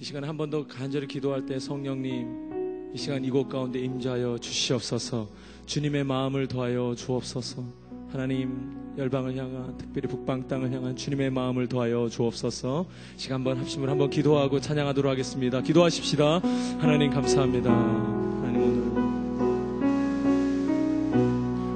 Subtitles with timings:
[0.00, 5.28] 이 시간에 한 번 더 간절히 기도할 때 성령님 이 시간 이곳 가운데 임자하여 주시옵소서.
[5.66, 7.62] 주님의 마음을 더하여 주옵소서.
[8.10, 12.86] 하나님 열방을 향한 특별히 북방 땅을 향한 주님의 마음을 더하여 주옵소서.
[13.16, 15.60] 시간 한번 합심을 한번 기도하고 찬양하도록 하겠습니다.
[15.60, 16.40] 기도하십시다.
[16.80, 17.70] 하나님 감사합니다.
[17.70, 18.62] 하나님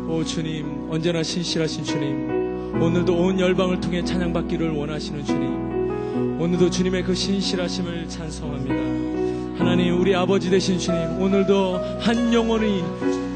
[0.06, 0.10] 오늘.
[0.10, 5.73] 오 주님 언제나 신실하신 주님 오늘도 온 열방을 통해 찬양받기를 원하시는 주님
[6.14, 9.58] 오늘도 주님의 그 신실하심을 찬송합니다.
[9.58, 12.84] 하나님 우리 아버지 되신 주님 오늘도 한 영혼이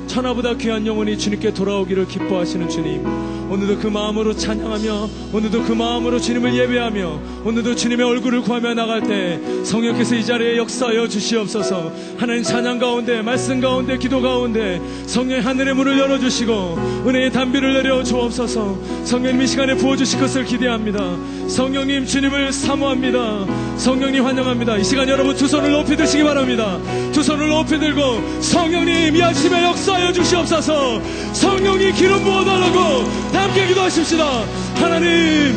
[0.06, 3.04] 천하보다 귀한 영혼이 주님께 돌아오기를 기뻐하시는 주님
[3.50, 9.40] 오늘도 그 마음으로 찬양하며 오늘도 그 마음으로 주님을 예배하며 오늘도 주님의 얼굴을 구하며 나갈 때
[9.64, 11.90] 성령께서 이 자리에 역사하여 주시옵소서.
[12.18, 18.78] 하나님 찬양 가운데 말씀 가운데 기도 가운데 성령의 하늘의 문을 열어주시고 은혜의 담비를 내려 주옵소서.
[19.04, 21.16] 성령님 이 시간에 부어주실 것을 기대합니다.
[21.48, 23.46] 성령님 주님을 사모합니다.
[23.78, 24.76] 성령님 환영합니다.
[24.76, 26.78] 이 시간 여러분 두 손을 높이 드시기 바랍니다.
[27.12, 31.00] 두 손을 높이 들고 성령님 이 아침에 역사하여 주시옵소서.
[31.32, 34.44] 성령이 기름 부어달라고 함께 기도하십시다.
[34.76, 35.56] 하나님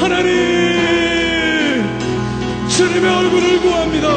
[0.00, 0.98] 하나님!
[2.68, 4.08] 주님의 얼굴을 구합니다.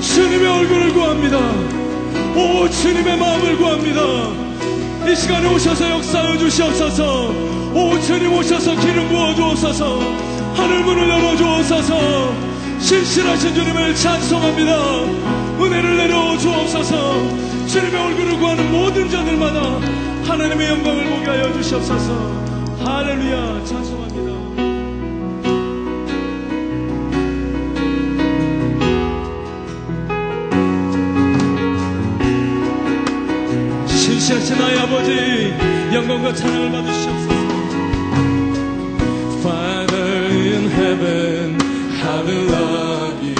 [0.00, 1.38] 주님의 얼굴을 구합니다.
[2.36, 4.00] 오 주님의 마음을 구합니다.
[5.10, 7.28] 이 시간에 오셔서 역사하여 주시옵소서.
[7.74, 10.00] 오 주님 오셔서 기름 부어 주옵소서.
[10.54, 12.34] 하늘 문을 열어 주옵소서.
[12.78, 14.72] 신실하신 주님을 찬송합니다.
[15.60, 17.66] 은혜를 내려 주옵소서.
[17.66, 19.80] 주님의 얼굴을 구하는 모든 자들마다
[20.28, 22.12] 하나님의 영광을 보게 하여 주시옵소서.
[22.84, 23.64] 할렐루야.
[23.64, 24.28] 찬송합니다.
[33.86, 35.54] 신실하신 나의 아버지
[35.94, 37.38] 영광과 찬양을 받으시옵소서.
[39.40, 41.58] Father in heaven
[42.02, 43.34] how we love you?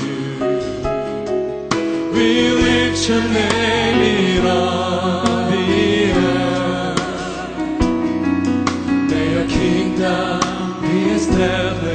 [2.15, 2.27] We
[2.63, 3.88] lift your name
[11.39, 11.88] never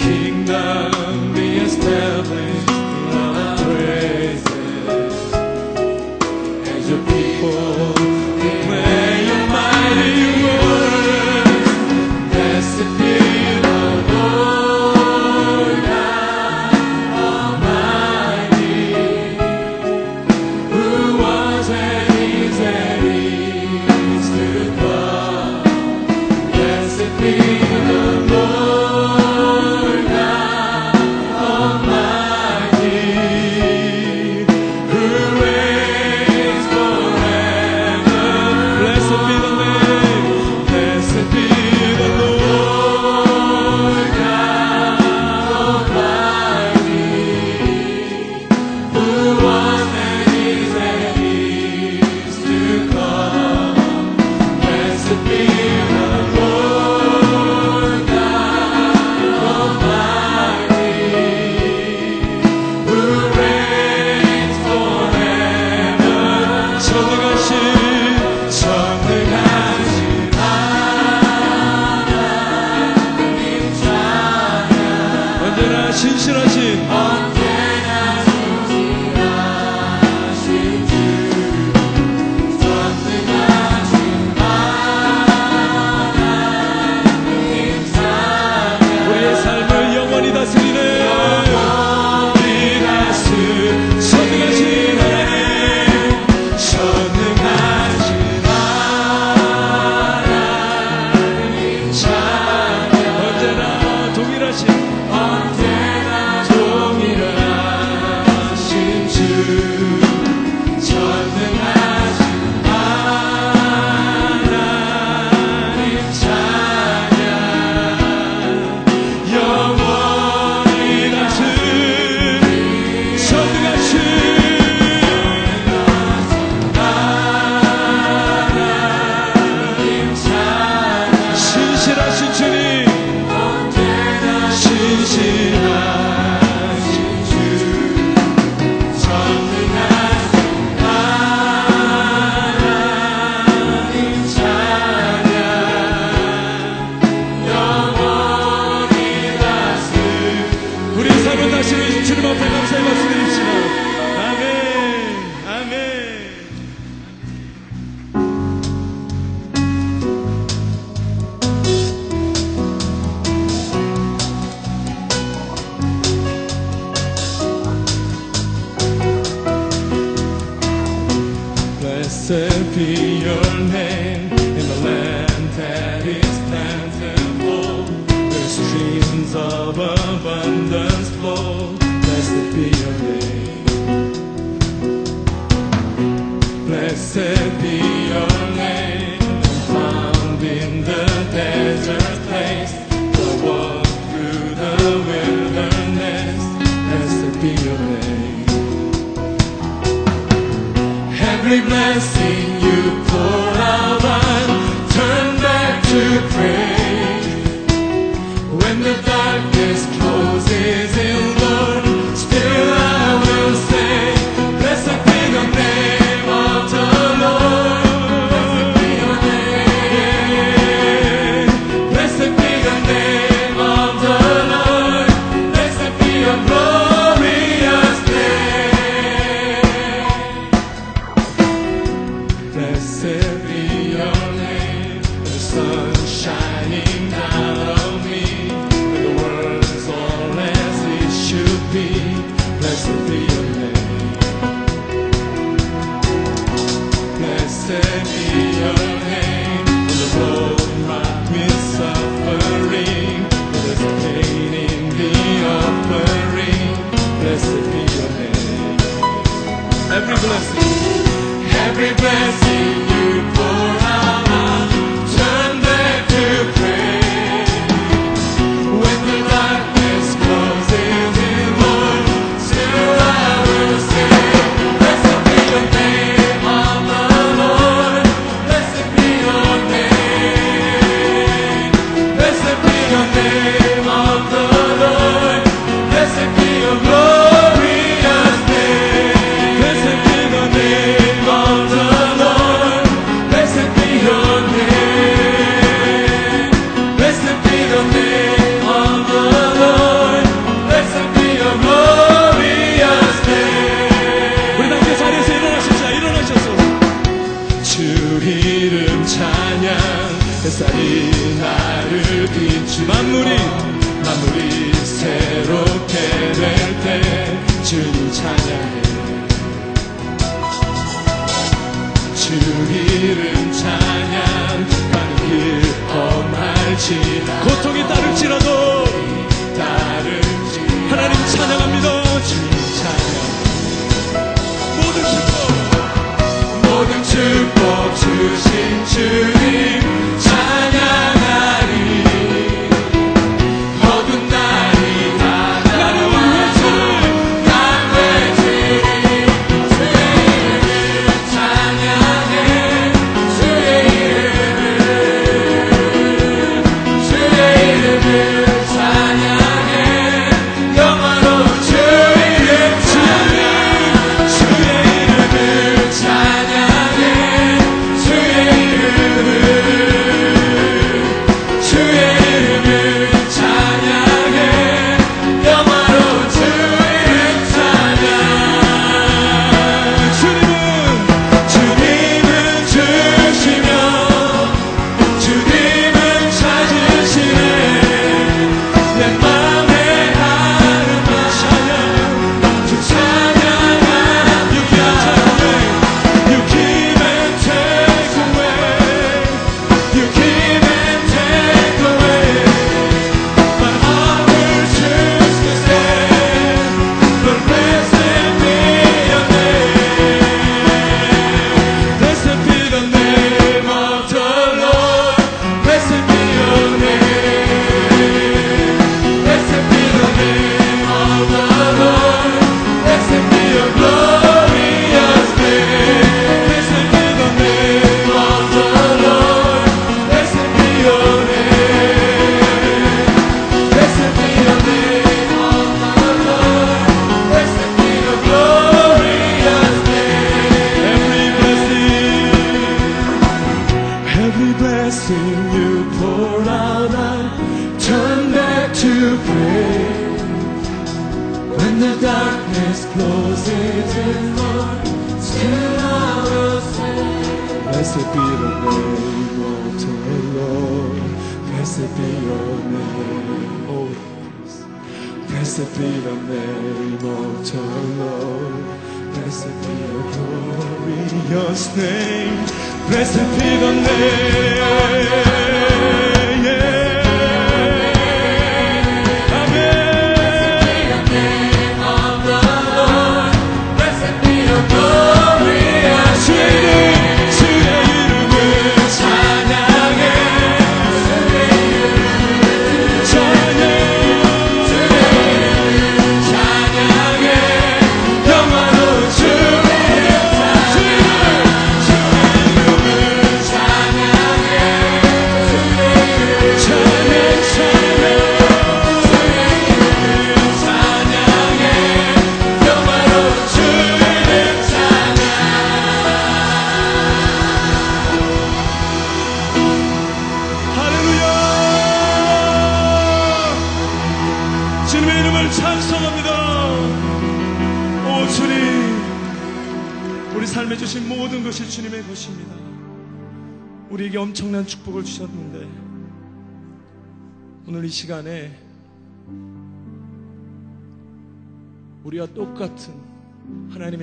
[0.00, 1.09] kingdom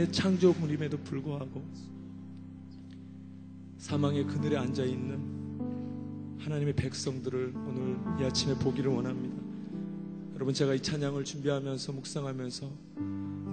[0.08, 1.64] 하나님의 창조물임에도 불구하고
[3.78, 9.36] 사망의 그늘에 앉아 있는 하나님의 백성들을 오늘 이 아침에 보기를 원합니다.
[10.34, 12.72] 여러분 제가 이 찬양을 준비하면서 묵상하면서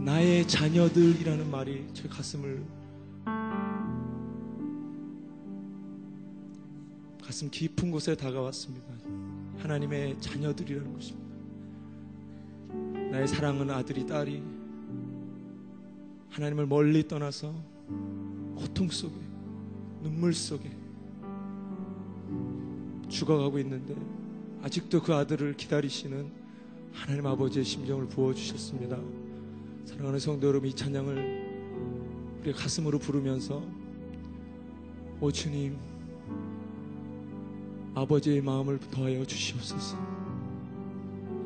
[0.04, 2.64] 나의 자녀들이라는 말이 제 가슴을
[7.22, 8.86] 가슴 깊은 곳에 다가왔습니다.
[9.58, 11.34] 하나님의 자녀들이라는 것입니다.
[13.10, 14.53] 나의 사랑하는 아들이 딸이
[16.34, 17.54] 하나님을 멀리 떠나서
[18.56, 19.14] 고통 속에
[20.02, 20.68] 눈물 속에
[23.08, 23.94] 죽어가고 있는데
[24.60, 26.28] 아직도 그 아들을 기다리시는
[26.92, 28.98] 하나님 아버지의 심정을 부어주셨습니다.
[29.84, 33.62] 사랑하는 성도 여러분 이 찬양을 우리 가슴으로 부르면서
[35.20, 35.78] 오 주님
[37.94, 39.96] 아버지의 마음을 더하여 주시옵소서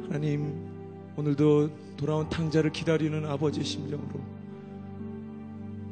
[0.04, 0.66] 하나님
[1.14, 4.27] 오늘도 돌아온 탕자를 기다리는 아버지의 심정으로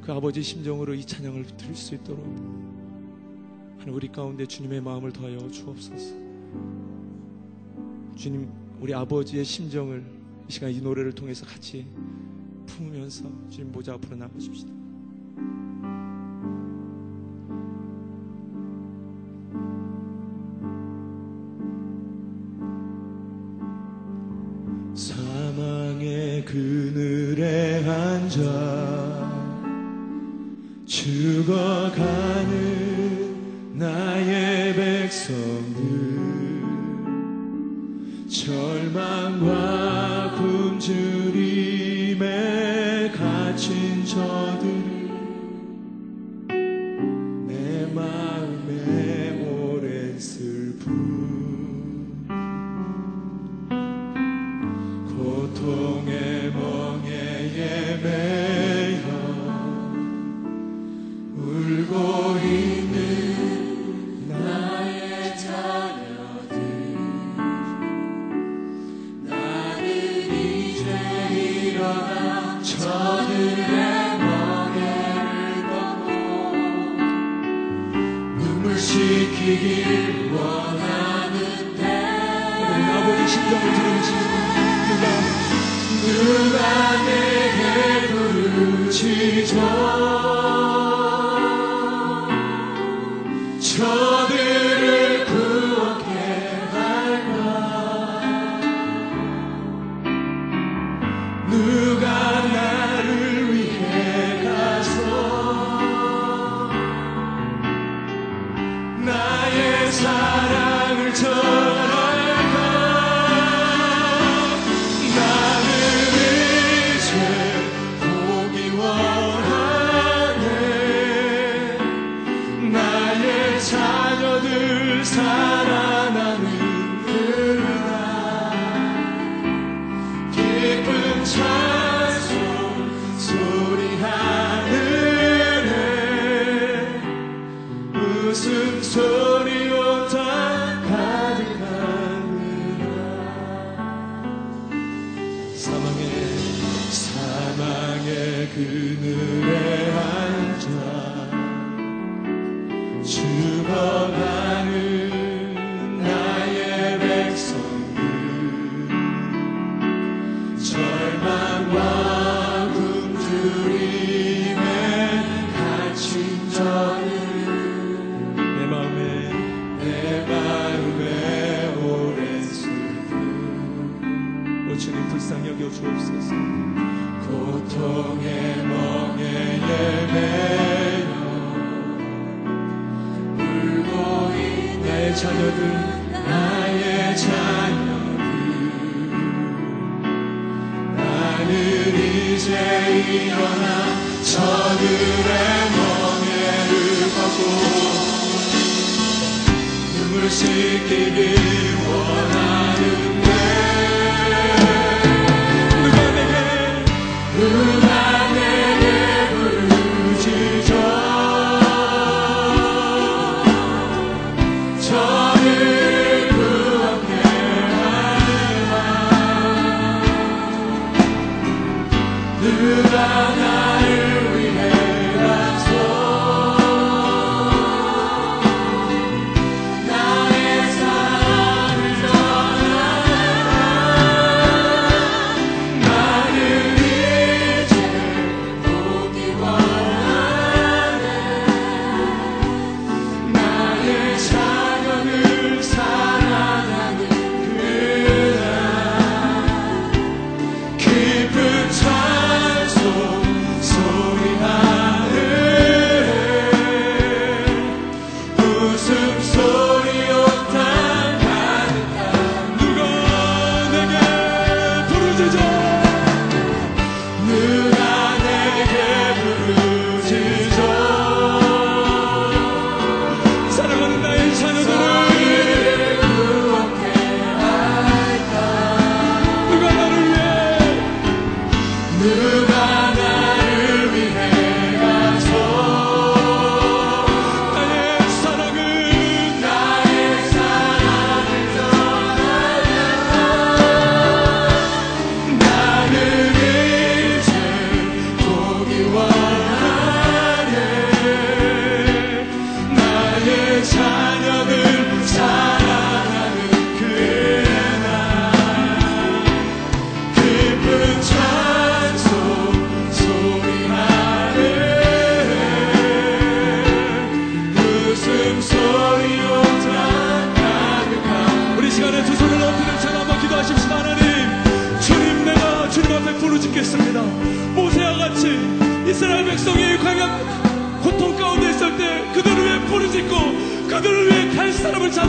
[0.07, 2.25] 그 아버지 심정으로 이 찬양을 드릴 수 있도록
[3.77, 6.15] 하나 우리 가운데 주님의 마음을 더하여 주옵소서.
[8.15, 8.49] 주님
[8.81, 10.05] 우리 아버지의 심정을
[10.49, 11.89] 이 시간 이 노래를 통해서 같이
[12.67, 14.73] 품으면서 주님 모자 앞으로 나가십시다.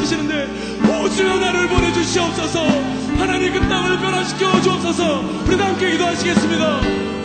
[0.07, 0.47] 계시는데
[1.03, 2.65] 오주여 나를 보내주시옵소서.
[3.17, 5.21] 하나님 그 땅을 변화시켜 주옵소서.
[5.45, 7.16] 우리 함께 기도하시겠습니다.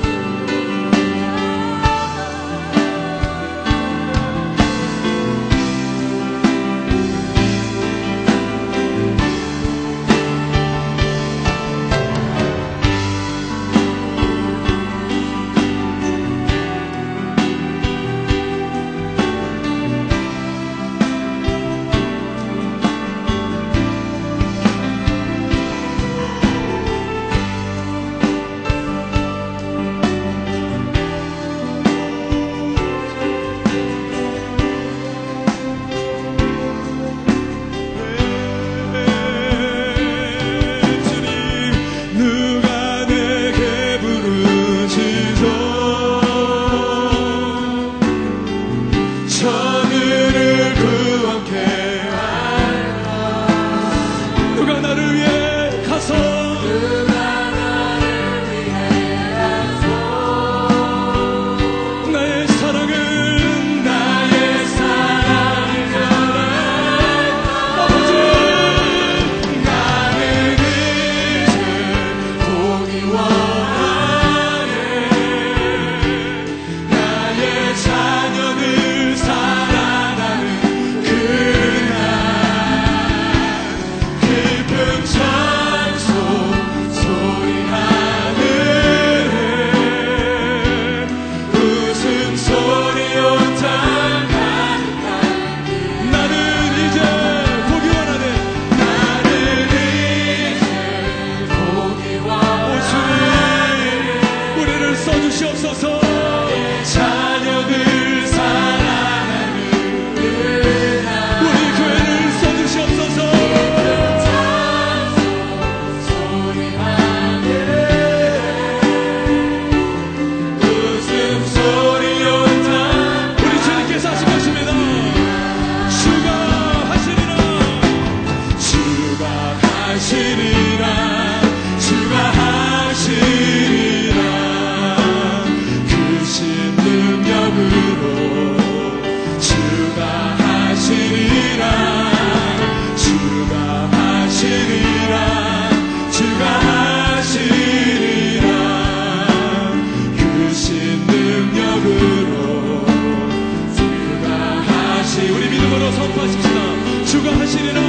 [156.12, 157.04] 선포하십시다.
[157.06, 157.80] 주가 하시리라.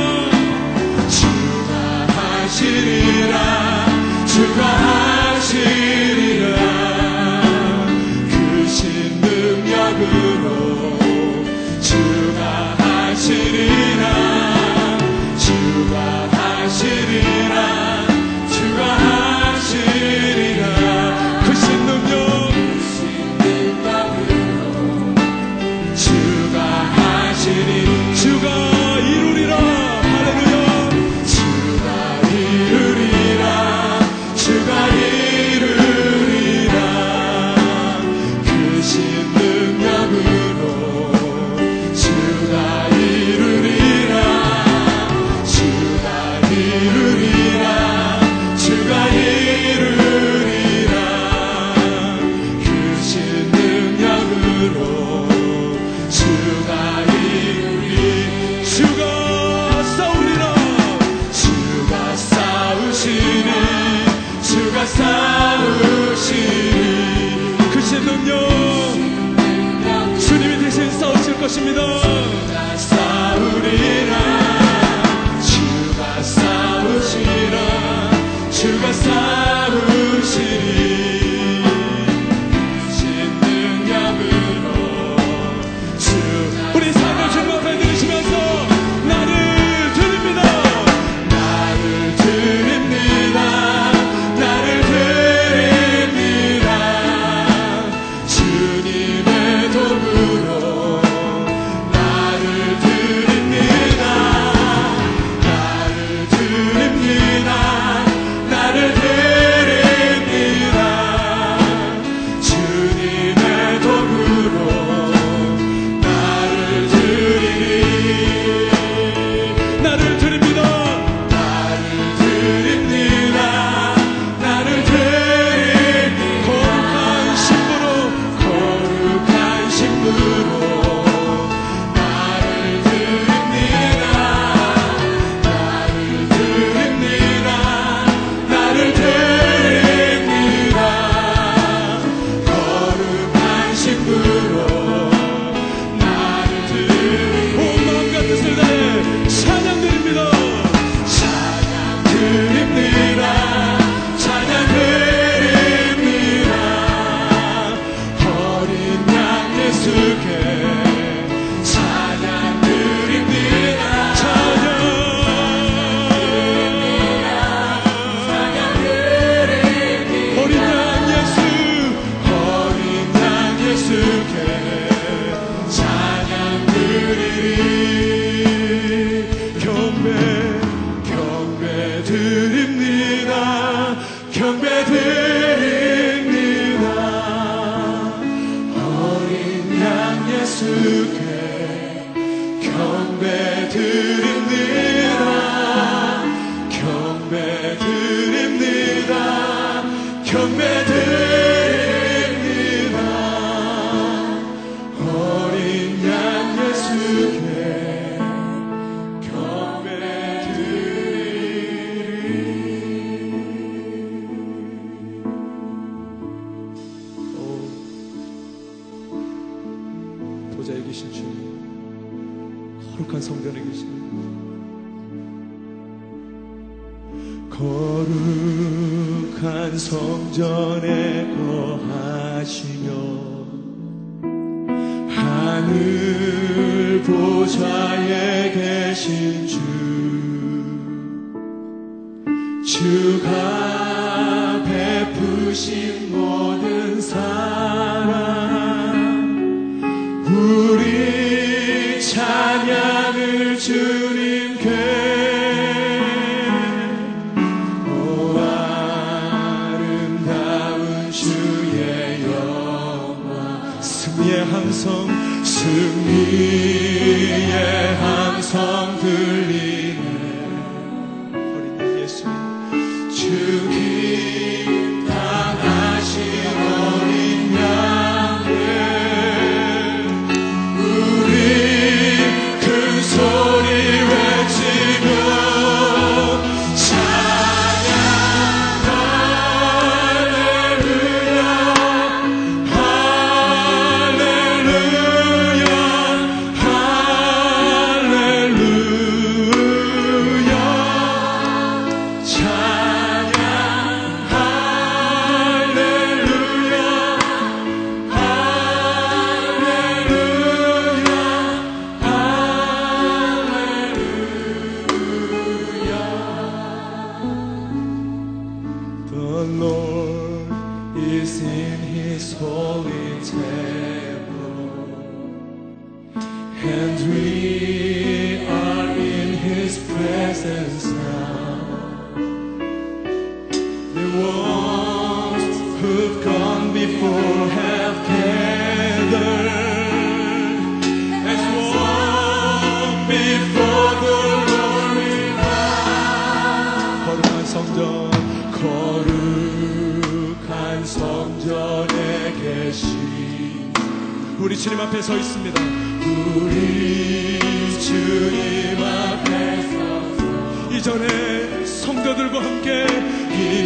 [1.09, 1.73] 주가
[2.15, 3.35] 하시리라.
[4.25, 4.63] 주가
[5.33, 6.55] 하시리라.
[8.29, 8.33] 그
[8.67, 8.81] 신
[9.21, 10.97] 능력으로
[11.81, 13.92] 주가 하시리라.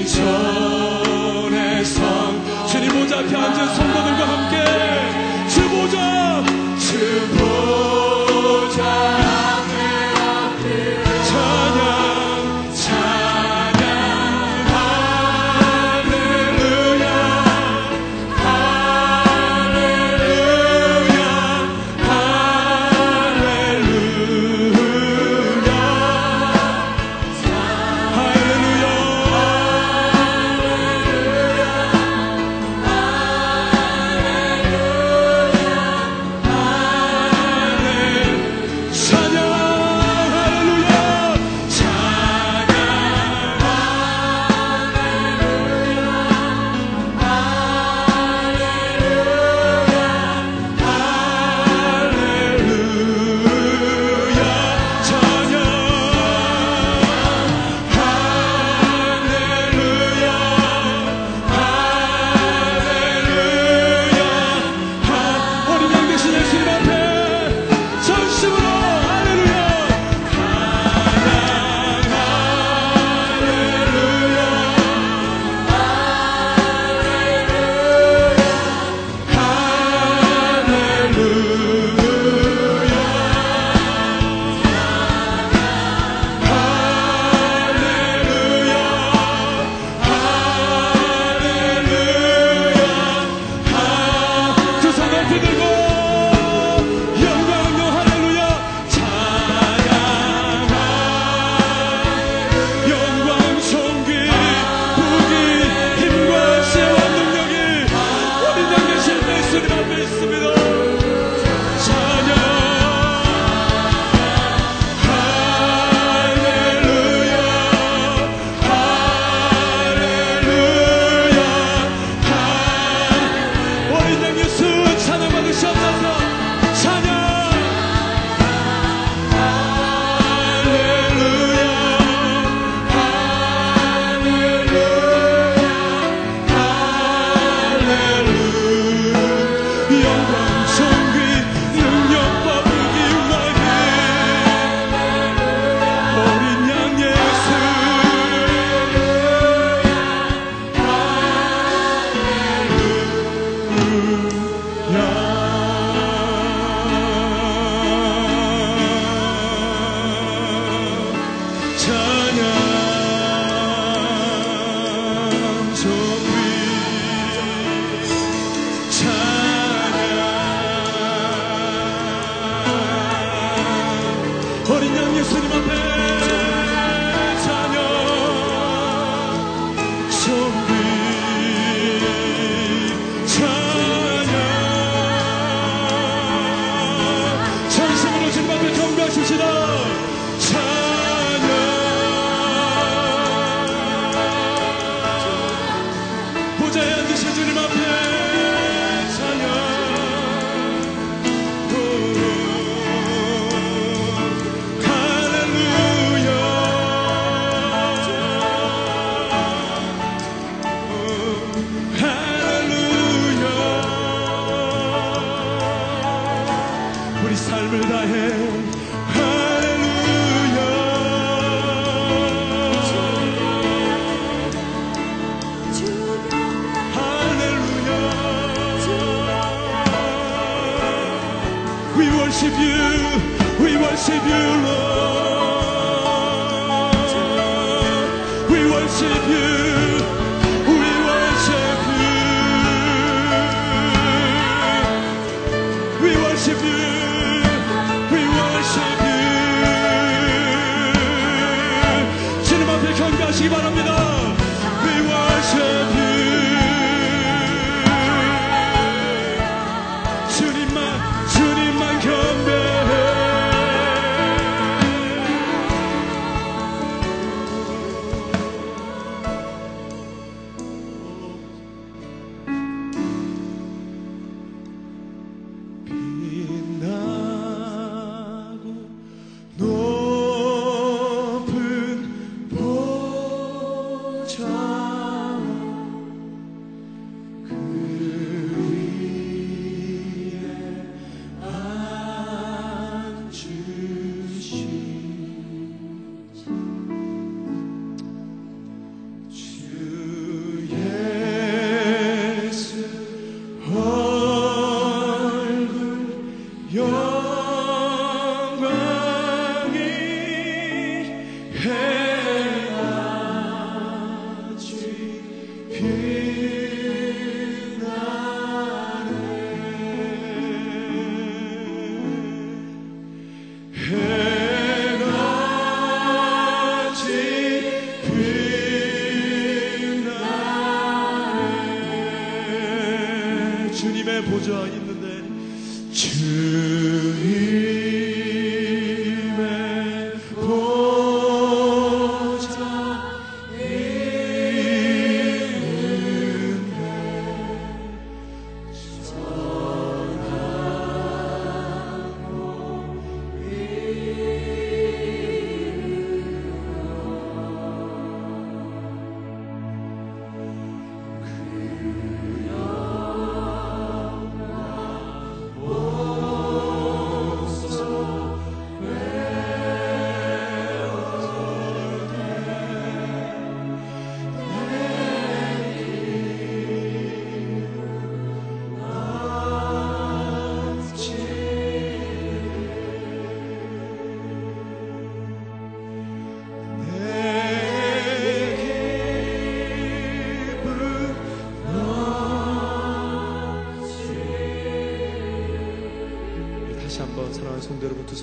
[0.07, 0.36] 이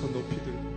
[0.05, 0.75] 성도 여러분 두손 높이 들고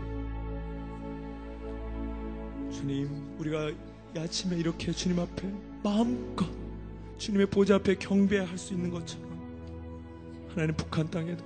[2.72, 3.74] 주님 우리가 이
[4.18, 5.52] 아침에 이렇게 주님 앞에
[5.82, 6.48] 마음껏
[7.18, 9.28] 주님의 보좌 앞에 경배할 수 있는 것처럼
[10.50, 11.44] 하나님 북한 땅에도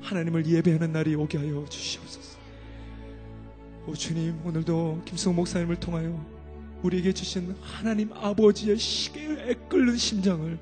[0.00, 2.38] 하나님을 예배하는 날이 오게 하여 주시옵소서.
[3.86, 6.24] 오 주님 오늘도 김승호 목사님을 통하여
[6.82, 10.58] 우리에게 주신 하나님 아버지의 시계에 애끓는 심장을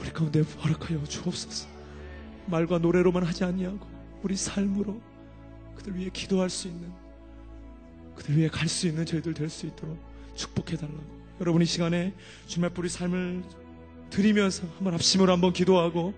[0.00, 1.68] 우리 가운데 허락하여 주옵소서.
[2.46, 3.86] 말과 노래로만 하지 아니하고
[4.22, 5.00] 우리 삶으로
[5.80, 6.92] 그들 위해 기도할 수 있는
[8.16, 9.96] 그들 위해 갈 수 있는 저희들 될 수 있도록
[10.34, 11.02] 축복해 달라고.
[11.40, 12.12] 여러분 이 시간에
[12.46, 13.42] 주님 앞에 우리 삶을
[14.10, 16.12] 드리면서 한번 합심으로 한번 기도하고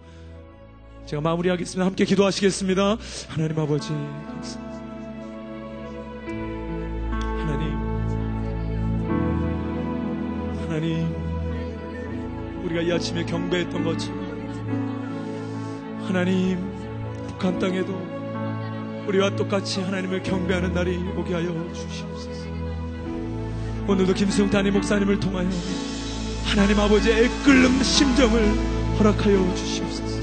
[1.06, 1.86] 제가 마무리하겠습니다.
[1.86, 2.96] 함께 기도하시겠습니다.
[3.28, 4.72] 하나님 아버지 감사합니다
[7.38, 7.78] 하나님
[10.58, 11.06] 하나님
[12.64, 14.22] 우리가 이 아침에 경배했던 것처럼
[16.06, 16.58] 하나님
[17.28, 18.11] 북한 땅에도
[19.06, 22.50] 우리와 똑같이 하나님을 경배하는 날이 오게 하여 주시옵소서.
[23.88, 25.48] 오늘도 김수영 담임 목사님을 통하여
[26.44, 28.42] 하나님 아버지의 애끓는 심정을
[28.98, 30.22] 허락하여 주시옵소서.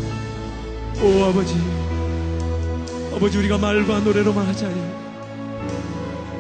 [1.01, 1.55] 오 아버지,
[3.15, 4.99] 아버지 우리가 말과 노래로만 하지 아니하고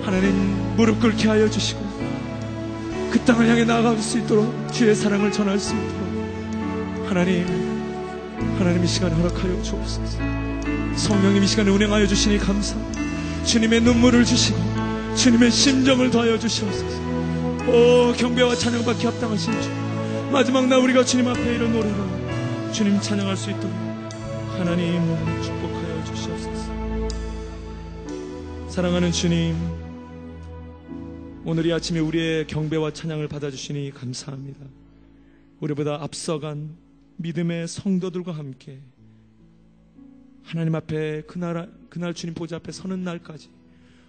[0.03, 1.79] 하나님 무릎 꿇게 하여 주시고
[3.11, 7.45] 그 땅을 향해 나아갈 수 있도록 주의 사랑을 전할 수 있도록 하나님
[8.57, 10.38] 하나님 이 시간에 허락하여 주옵소서
[10.95, 12.99] 성령님 이 시간에 운행하여 주시니 감사합니다.
[13.45, 14.57] 주님의 눈물을 주시고
[15.15, 16.99] 주님의 심정을 더하여 주시옵소서.
[17.67, 19.69] 오 경배와 찬양받기 합당하신 주.
[20.31, 23.71] 마지막 날 우리가 주님 앞에 이런 노래로 주님 찬양할 수 있도록
[24.57, 25.01] 하나님
[25.41, 27.09] 축복하여 주시옵소서.
[28.69, 29.55] 사랑하는 주님
[31.45, 34.59] 오늘 이 아침에 우리의 경배와 찬양을 받아주시니 감사합니다.
[35.59, 36.75] 우리보다 앞서간
[37.17, 38.79] 믿음의 성도들과 함께
[40.49, 43.51] 하나님 앞에 그날, 그날 주님 보좌 앞에 서는 날까지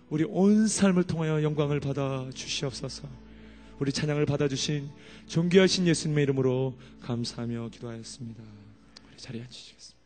[0.08, 3.06] 우리 온 삶을 통하여 영광을 받아 주시옵소서.
[3.78, 4.88] 우리 찬양을 받아주신
[5.26, 8.42] 존귀하신 예수님의 이름으로 감사하며 기도하였습니다.
[9.10, 9.99] 우리 자리에 앉으시겠습니다.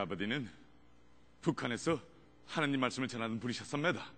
[0.00, 0.48] 아버지는
[1.42, 2.00] 북한에서
[2.46, 4.10] 하나님 말씀을 전하는 분이셨습니다.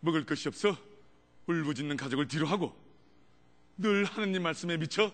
[0.00, 0.76] 먹을 것이 없어
[1.46, 2.76] 울부짖는 가족을 뒤로 하고
[3.76, 5.12] 늘 하나님 말씀에 미쳐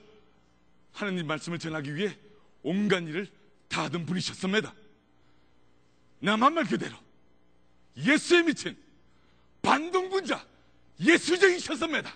[0.93, 2.17] 하나님 말씀을 전하기 위해
[2.63, 3.29] 온갖 일을
[3.69, 4.75] 다 하던 분이셨습니다.
[6.21, 6.97] 나만 말 그대로
[7.97, 8.77] 예수에 미친
[9.63, 10.45] 반동군자
[11.01, 12.13] 예수적이셨습니다.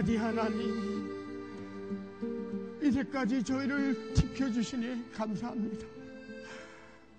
[0.00, 1.10] 아바디 하나님,
[2.82, 5.86] 이제까지 저희를 지켜주시니 감사합니다.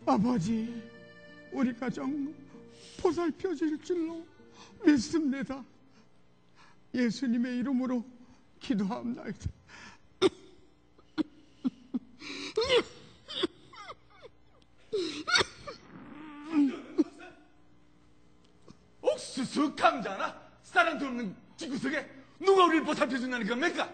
[0.07, 0.82] 아버지,
[1.51, 2.34] 우리 가정
[2.99, 4.25] 보살펴 질 줄로
[4.84, 5.63] 믿습니다.
[6.95, 8.03] 예수님의 이름으로
[8.59, 9.25] 기도합니다.
[19.01, 22.65] 옥수수 감자나 사랑도 없는 집구석에 누가
[23.32, 23.89] 보살펴준다는 겁니까?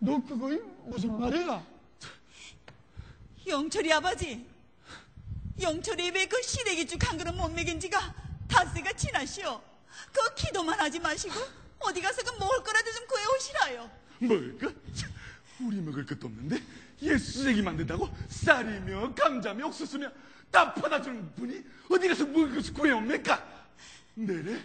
[0.00, 0.48] 너 그거
[0.86, 1.64] 무슨 말이야?
[3.46, 4.46] 영철이 아버지,
[5.60, 8.14] 영철이 입에 그 시래기 죽 한 그릇 못 먹인 지가
[8.48, 9.62] 닷새가 지나시오.
[10.12, 11.34] 그 기도만 하지 마시고
[11.80, 13.90] 어디 가서 그 먹을 거라도 좀 구해오시라요.
[14.20, 14.74] 먹을 것?
[14.94, 15.10] 참,
[15.60, 16.62] 우리 먹을 것도 없는데
[17.00, 20.10] 예수제기 만든다고 쌀이며 감자며 옥수수며
[20.50, 23.64] 다 퍼다주는 분이 어디 가서 먹을 것을 구해옵니까?
[24.14, 24.60] 내래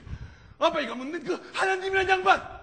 [0.65, 2.59] 아빠이가 묻는 그 하나님이란 양반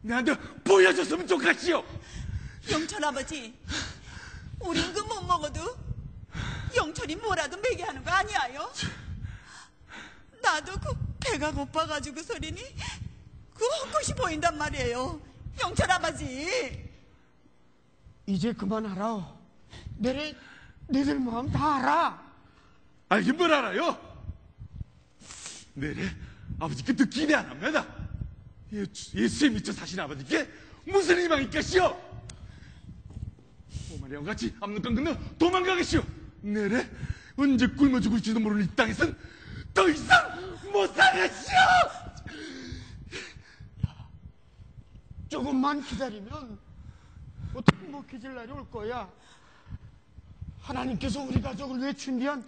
[0.00, 1.84] 내한테 보여줬으면 좋겠지요
[2.70, 3.54] 영철 아버지,
[4.60, 5.76] 우린 그 못 먹어도
[6.74, 8.72] 영철이 뭐라도 먹게 하는 거 아니야요?
[10.42, 12.60] 나도 그 배가 고파가지고 소리니
[13.54, 15.20] 그 헛것이 보인단 말이에요.
[15.62, 16.90] 영철 아버지.
[18.26, 19.34] 이제 그만하라.
[19.96, 20.34] 내래
[20.88, 22.26] 너들 마음 다 알아.
[23.08, 23.96] 알긴 뭘 알아요
[25.74, 26.10] 내래
[26.58, 27.86] 아버지께 듣기네 안 합니다
[28.72, 30.48] 예수, 예수에 미쳐 사신 아버지께
[30.84, 31.96] 무슨 희망이 있겠시오
[33.92, 36.02] 오마리와 같이 압록강 건너 도망가겠시오
[36.40, 36.88] 내래
[37.36, 39.16] 언제 굶어 죽을지도 모르는 이 땅에선
[39.74, 41.56] 더 이상 못 살겠시오
[45.28, 46.58] 조금만 기다리면
[47.54, 49.10] 어떻게 먹혀질 날이 올 거야.
[50.60, 52.44] 하나님께서 우리 가족을 위해 준비한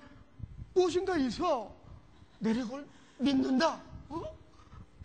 [0.75, 1.75] 무엇인가 있어.
[2.39, 2.87] 내래 그걸
[3.19, 3.81] 믿는다.
[4.09, 4.39] 어?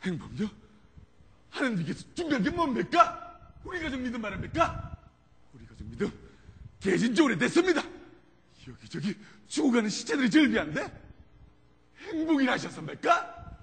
[0.04, 0.50] 행복요?
[1.50, 3.40] 하나님께서 준비한 게 뭡니까?
[3.64, 4.98] 우리 가족 믿음 말입니까?
[5.54, 6.12] 우리 가족 믿음
[6.80, 7.84] 계신 지 오래됐습니다.
[8.68, 9.16] 여기저기
[9.48, 11.02] 죽어가는 시체들이 절비한데
[11.98, 13.58] 행복이라 하셨습니까?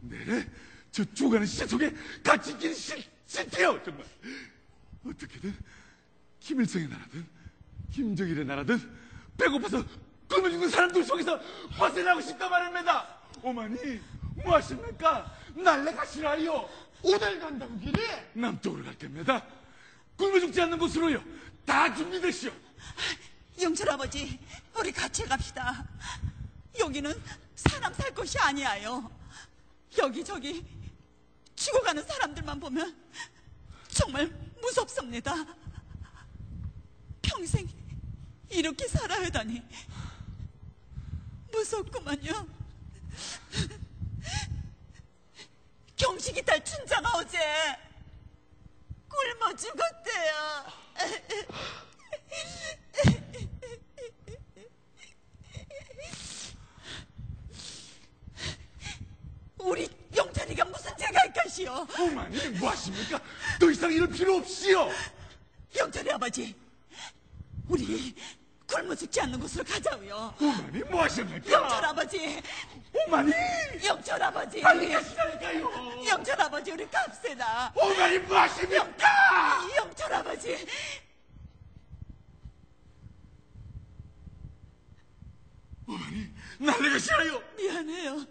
[0.00, 0.48] 네네
[0.90, 4.06] 저 죽어가는 시체 속에 같이 있기는 싫, 싫대요 정말
[5.04, 5.54] 어떻게든
[6.40, 7.26] 김일성의 나라든
[7.92, 8.78] 김정일의 나라든
[9.36, 9.84] 배고파서
[10.28, 11.40] 굶어 죽는 사람들 속에서
[11.76, 13.06] 벗어나고 싶단 말입니다
[13.42, 14.00] 오마니
[14.44, 15.36] 뭐하십니까?
[15.54, 16.68] 날래 가시라요
[17.02, 18.00] 오늘 간다고 길이?
[18.34, 19.44] 남쪽으로 갈 겁니다.
[20.16, 21.22] 굶어 죽지 않는 곳으로요.
[21.64, 22.50] 다 준비되시오.
[23.60, 24.38] 영철 아버지,
[24.76, 25.86] 우리 같이 갑시다.
[26.78, 27.22] 여기는
[27.54, 29.10] 사람 살 곳이 아니에요.
[29.98, 30.64] 여기저기
[31.54, 32.96] 죽어가는 사람들만 보면
[33.88, 34.26] 정말
[34.60, 35.34] 무섭습니다.
[37.22, 37.68] 평생
[38.48, 39.62] 이렇게 살아야 하다니
[41.52, 42.46] 무섭구만요.
[45.96, 47.38] 경식이 딸 춘자가 어제
[49.08, 50.78] 굶어 죽었대요.
[59.58, 61.86] 우리 영찬이가 무슨 죄가 있겠시오?
[61.98, 63.20] 어머니 뭐하십니까?
[63.60, 64.88] 더 이상 이럴 필요 없시오.
[65.76, 66.54] 영철이 아버지,
[67.68, 68.14] 우리
[68.68, 70.34] 굶어 죽지 않는 곳으로 가자고요.
[70.38, 71.50] 어머니 뭐하십니까?
[71.50, 72.42] 영철 아버지,
[73.06, 73.32] 어머니
[73.82, 76.06] 영철 아버지, 빨리 가시라니까요.
[76.06, 77.72] 영철 아버지 우리 갑시다.
[77.74, 79.06] 어머니 뭐 하십니까?
[79.78, 80.66] 영철 아버지,
[85.86, 87.42] 어머니 날래 가시라요.
[87.56, 88.26] 미안해요.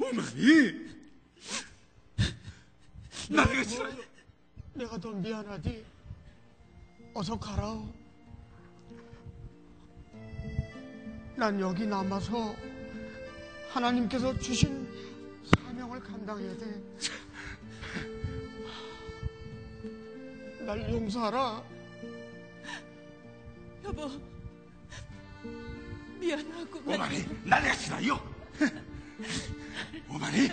[0.00, 0.94] 어머니
[3.28, 3.96] 날래 가시라요.
[4.74, 5.84] 내가 더 미안하디.
[7.14, 7.93] 어서 가라오.
[11.36, 12.54] 난 여기 남아서
[13.70, 14.88] 하나님께서 주신
[15.56, 16.82] 사명을 감당해야 돼.
[20.64, 21.62] 날 용서하라.
[23.84, 24.10] 여보.
[26.86, 28.34] 어머니 날래 가시라요.
[30.08, 30.48] 어머니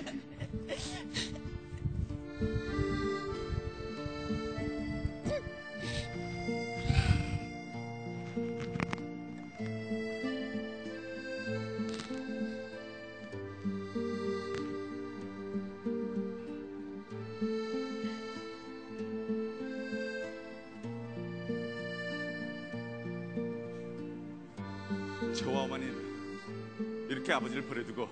[27.31, 28.09] 이렇게 아버지를 버려두고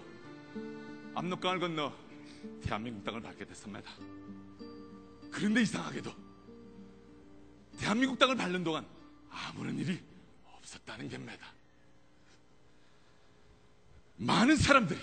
[1.13, 1.93] 압록강을 건너
[2.63, 3.91] 대한민국 땅을 밟게 됐습니다.
[5.29, 6.15] 그런데 이상하게도
[7.79, 8.87] 대한민국 땅을 밟는 동안
[9.29, 9.99] 아무런 일이
[10.45, 11.51] 없었다는 겁니다.
[14.15, 14.99] 많은 사람들이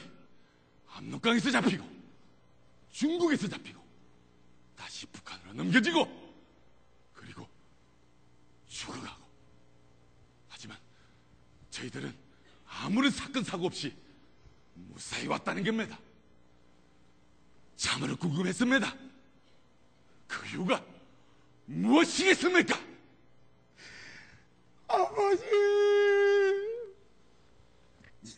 [0.95, 1.87] 압록강에서 잡히고
[2.93, 3.85] 중국에서 잡히고
[4.77, 6.35] 다시 북한으로 넘겨지고
[7.13, 7.47] 그리고
[8.67, 9.25] 죽어가고
[10.49, 10.79] 하지만
[11.71, 12.15] 저희들은
[12.65, 14.06] 아무런 사건 사고 없이
[14.97, 15.99] 무사히 왔다는 겁니다.
[17.77, 18.97] 참으로 궁금했습니다.
[20.27, 20.83] 그 이유가
[21.67, 22.81] 무엇이겠습니까?
[24.89, 25.45] 아버지,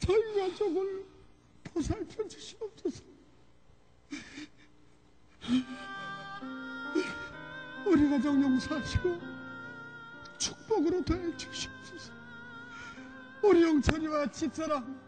[0.01, 1.07] 저희 가족을
[1.63, 3.05] 보살펴 주시옵소서.
[7.87, 9.21] 우리 가족 용서하시고
[10.39, 12.13] 축복으로 더해 주시옵소서.
[13.45, 15.08] 우리 영철이와 집사람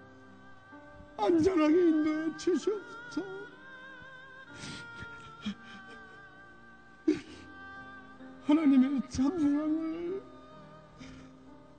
[1.24, 3.22] 안전하게 인도해 주시옵소서.
[8.46, 10.22] 하나님의 참사랑을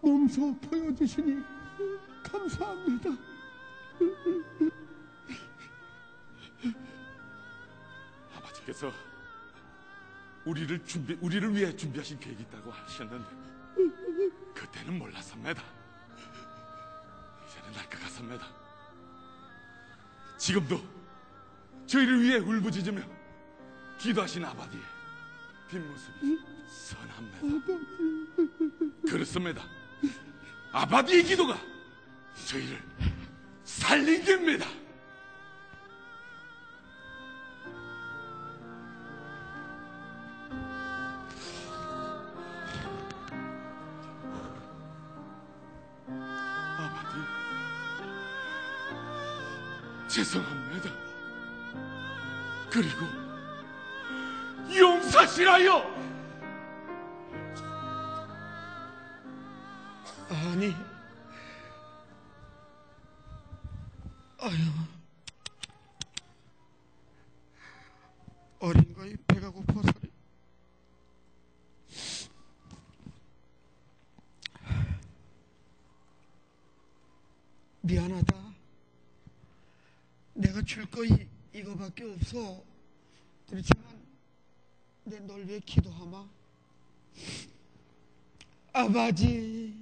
[0.01, 1.43] 몸소 보여주시니
[2.23, 3.09] 감사합니다.
[8.35, 8.91] 아버지께서
[10.45, 13.29] 우리를 준비, 우리를 위해 준비하신 계획이 있다고 하셨는데
[14.53, 15.61] 그때는 몰랐습니다.
[17.47, 18.60] 이제는 알것 같습니다.
[20.41, 20.81] 지금도
[21.85, 22.99] 저희를 위해 울부짖으며
[23.99, 24.81] 기도하신 아버지의
[25.69, 27.37] 뒷모습이 선합니다.
[29.07, 29.61] 그렇습니다.
[30.71, 31.61] 아버지의 기도가
[32.47, 32.81] 저희를
[33.63, 34.65] 살린 겁니다.
[50.11, 50.89] 죄송합니다.
[52.69, 53.05] 그리고
[54.77, 56.01] 용서하시라요!
[60.29, 60.75] 아니,
[64.39, 64.57] 아유,
[68.59, 70.11] 어린 거이 배가 고파서리.
[77.81, 78.40] 미안하다.
[80.41, 82.63] 내가 줄 거이 이거밖에 없어.
[83.47, 83.85] 그렇지만
[85.03, 86.27] 내 널 위해 기도하마.
[88.73, 89.75] 아버지,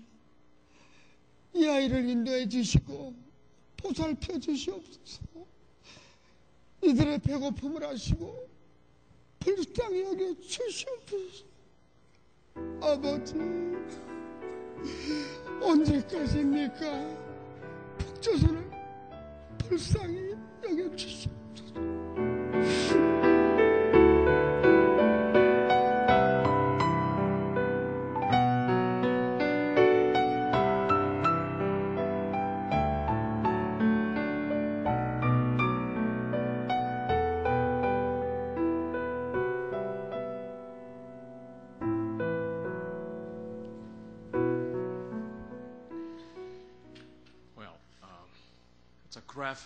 [1.53, 3.13] 이 아이를 인도해 주시고
[3.77, 5.21] 보살펴 주시옵소서.
[6.81, 8.49] 이들의 배고픔을 아시고
[9.39, 11.45] 불쌍히 여겨 주시옵소서.
[12.81, 13.35] 아버지,
[15.61, 17.17] 언제까지입니까?
[17.97, 18.71] 북조선을
[19.59, 20.28] 불쌍히
[20.69, 21.38] You just.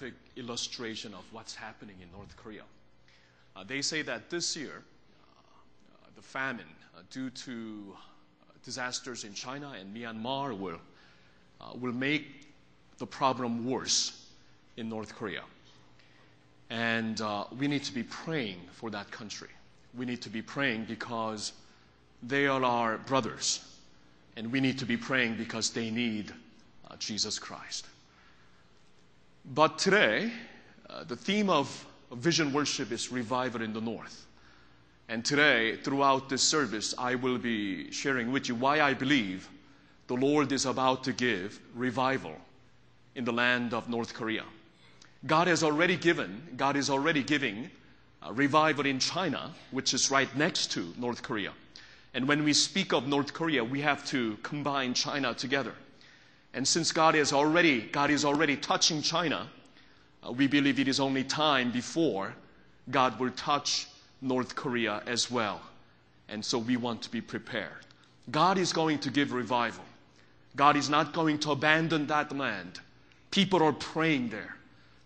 [0.04, 2.64] Graphic illustration of what's happening in North Korea.
[3.56, 6.66] Uh, they say that this year, uh, the famine
[6.98, 10.82] uh, due to uh, disasters in China and Myanmar will,
[11.62, 12.52] uh, will make
[12.98, 14.28] the problem worse
[14.76, 15.44] in North Korea.
[16.70, 17.22] And
[17.58, 19.50] we need to be praying for that country.
[19.96, 21.54] We need to be praying because
[22.24, 23.64] they are our brothers.
[24.36, 26.34] And we need to be praying because they need
[27.00, 27.86] Jesus Christ.
[29.46, 30.32] But today,
[30.90, 34.26] uh, the theme of vision worship is revival in the north.
[35.10, 39.50] And today, throughout this service, I will be sharing with you why I believe
[40.08, 42.36] the Lord is about to give revival
[43.16, 44.44] in the land of North Korea.
[45.26, 47.70] God has already given, God is already giving
[48.26, 51.52] uh, revival in China, which is right next to North Korea.
[52.14, 55.74] And when we speak of North Korea, we have to combine China together.
[56.54, 59.48] And since God is already, God is already touching China,
[60.26, 62.34] uh, we believe it is only time before
[62.92, 63.88] God will touch
[64.22, 65.62] North Korea as well.
[66.30, 67.86] And so we want to be prepared.
[68.32, 69.84] God is going to give revival.
[70.56, 72.80] God is not going to abandon that land.
[73.32, 74.56] People are praying there.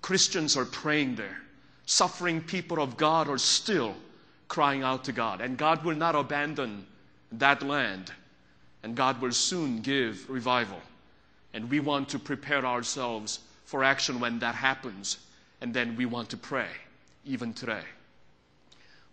[0.01, 1.41] Christians are praying there.
[1.85, 3.95] Suffering people of God are still
[4.49, 5.41] crying out to God.
[5.41, 6.85] And God will not abandon
[7.31, 8.11] that land.
[8.83, 10.81] And God will soon give revival.
[11.57, 15.17] And we want to prepare ourselves for action when that happens.
[15.59, 16.69] And then we want to pray,
[17.25, 17.81] even today.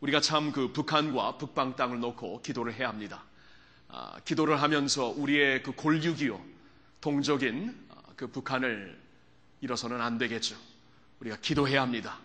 [0.02, 3.24] 우리가 참 그 북한과 북방 땅을 놓고 기도를 해야 합니다.
[3.88, 6.38] 아, 기도를 하면서 우리의 그 골육이요,
[7.00, 9.00] 동족인 아, 그 북한을
[9.62, 10.54] 잃어서는 안 되겠죠.
[11.20, 12.18] 우리가 기도해야 합니다.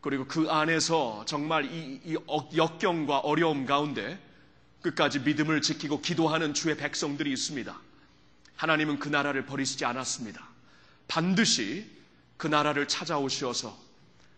[0.00, 4.18] 그리고 그 안에서 정말 이, 이 역- 역경과 어려움 가운데
[4.82, 7.78] 끝까지 믿음을 지키고 기도하는 주의 백성들이 있습니다.
[8.60, 10.46] 하나님은 그 나라를 버리시지 않았습니다.
[11.08, 11.90] 반드시
[12.36, 13.74] 그 나라를 찾아오셔서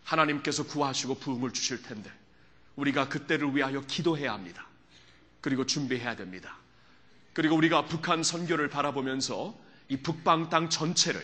[0.04, 2.08] 하나님께서 구하시고 부흥을 주실 텐데
[2.76, 4.64] 우리가 그때를 위하여 기도해야 합니다.
[5.40, 6.56] 그리고 준비해야 됩니다.
[7.32, 9.58] 그리고 우리가 북한 선교를 바라보면서
[9.88, 11.20] 이 북방 땅 전체를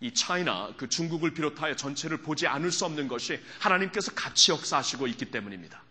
[0.00, 5.26] 이 차이나 그 중국을 비롯하여 전체를 보지 않을 수 없는 것이 하나님께서 같이 역사하시고 있기
[5.26, 5.82] 때문입니다.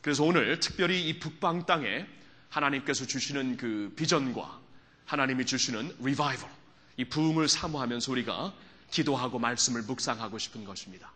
[0.00, 2.06] 그래서 오늘 특별히 이 북방 땅에
[2.48, 4.61] 하나님께서 주시는 그 비전과
[5.11, 6.49] 하나님이 주시는 리바이벌,
[6.97, 8.53] 이 부흥을 사모하면서 우리가
[8.91, 11.11] 기도하고 말씀을 묵상하고 싶은 것입니다.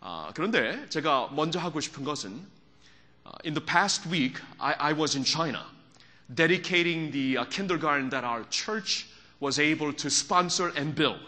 [0.00, 5.16] 아, 그런데 제가 먼저 하고 싶은 것은 uh, in the past week I, I was
[5.16, 5.64] in China
[6.34, 9.06] dedicating the uh, kindergarten that our church
[9.40, 11.20] was able to sponsor and build.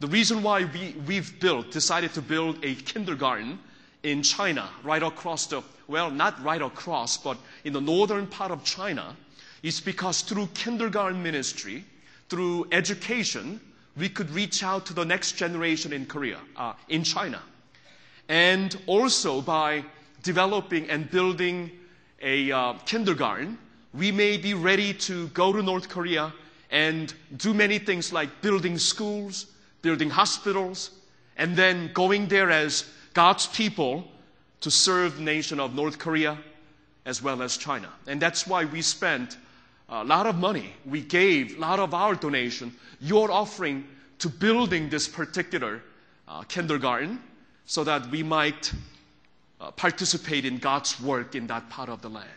[0.00, 3.58] The reason why we, we've built, decided to build a kindergarten
[4.02, 8.62] in China, right across the, well, not right across, but in the northern part of
[8.62, 9.16] China,
[9.63, 11.83] is because through kindergarten ministry,
[12.29, 13.59] through education,
[13.97, 17.41] we could reach out to the next generation in Korea, uh, in China.
[18.29, 19.83] And also by
[20.23, 21.71] developing and building
[22.21, 23.57] a uh, kindergarten,
[23.93, 26.33] we may be ready to go to North Korea
[26.69, 29.47] and do many things like building schools,
[29.81, 30.91] building hospitals,
[31.37, 34.07] and then going there as God's people
[34.61, 36.37] to serve the nation of North Korea
[37.05, 37.89] as well as China.
[38.07, 39.37] And that's why we spent
[39.90, 40.72] a lot of money.
[40.84, 43.86] We gave a lot of our donation, your offering
[44.18, 45.82] to building this particular
[46.26, 47.22] uh, kindergarten
[47.66, 48.72] so that we might
[49.60, 52.28] uh, participate in God's work in that part of the land.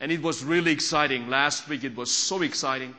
[0.00, 1.28] And it was really exciting.
[1.28, 2.94] Last week it was so exciting.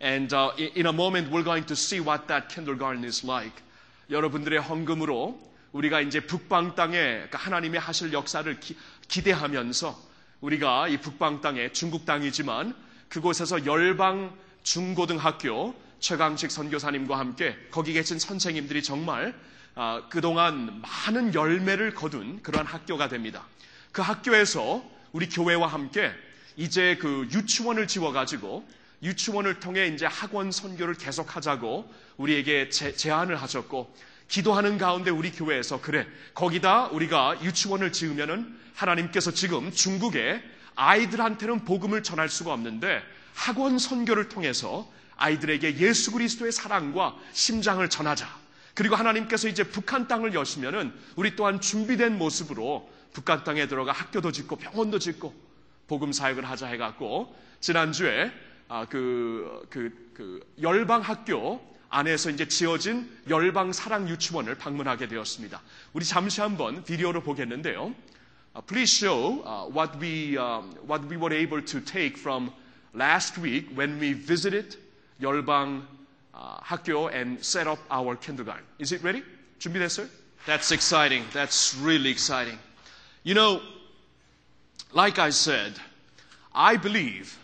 [0.00, 3.62] And uh, in, in a moment we're going to see what that kindergarten is like.
[4.08, 5.36] 여러분들의 헌금으로
[5.72, 8.76] 우리가 이제 북방 땅에 그 하나님의 하실 역사를 기,
[9.08, 10.00] 기대하면서
[10.40, 12.74] 우리가 이 북방 땅에 중국 땅이지만
[13.11, 14.33] 그곳에서 열방
[14.63, 19.35] 중고등학교 최강식 선교사님과 함께 거기 계신 선생님들이 정말
[19.75, 23.45] 아, 그동안 많은 열매를 거둔 그러한 학교가 됩니다.
[23.91, 26.11] 그 학교에서 우리 교회와 함께
[26.55, 28.65] 이제 그 유치원을 지어가지고
[29.03, 33.93] 유치원을 통해 이제 학원 선교를 계속하자고 우리에게 제, 제안을 하셨고
[34.29, 40.41] 기도하는 가운데 우리 교회에서 그래 거기다 우리가 유치원을 지으면은 하나님께서 지금 중국에
[40.81, 43.03] 아이들한테는 복음을 전할 수가 없는데
[43.35, 48.27] 학원 선교를 통해서 아이들에게 예수 그리스도의 사랑과 심장을 전하자.
[48.73, 54.55] 그리고 하나님께서 이제 북한 땅을 여시면은 우리 또한 준비된 모습으로 북한 땅에 들어가 학교도 짓고
[54.55, 55.33] 병원도 짓고
[55.87, 58.31] 복음 사역을 하자 해갖고 지난주에
[58.67, 65.61] 아, 그, 그, 그 열방 학교 안에서 이제 지어진 열방 사랑 유치원을 방문하게 되었습니다.
[65.93, 67.93] 우리 잠시 한번 비디오로 보겠는데요.
[68.54, 72.52] Uh, please show uh, what we um, what we were able to take from
[72.94, 74.76] last week when we visited
[75.20, 75.82] 열방
[76.34, 78.64] uh, 학교 and set up our kindergarten.
[78.78, 79.22] Is it ready?
[79.58, 80.08] 준비됐어요?
[80.46, 81.24] That's exciting.
[81.32, 82.58] That's really exciting.
[83.24, 83.60] You know,
[84.92, 85.74] like I said,
[86.54, 87.36] I believe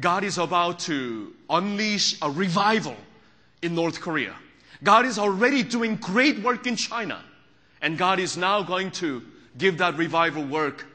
[0.00, 2.96] God is about to unleash a revival
[3.62, 4.34] in North Korea.
[4.82, 7.22] God is already doing great work in China,
[7.80, 9.22] and God is now going to
[9.58, 10.86] give that revival work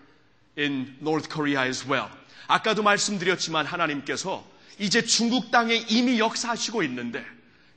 [0.58, 2.10] in North Korea as well.
[2.48, 4.46] 아까도 말씀드렸지만 하나님께서
[4.80, 7.26] 이제 중국 땅에 이미 역사하시고 있는데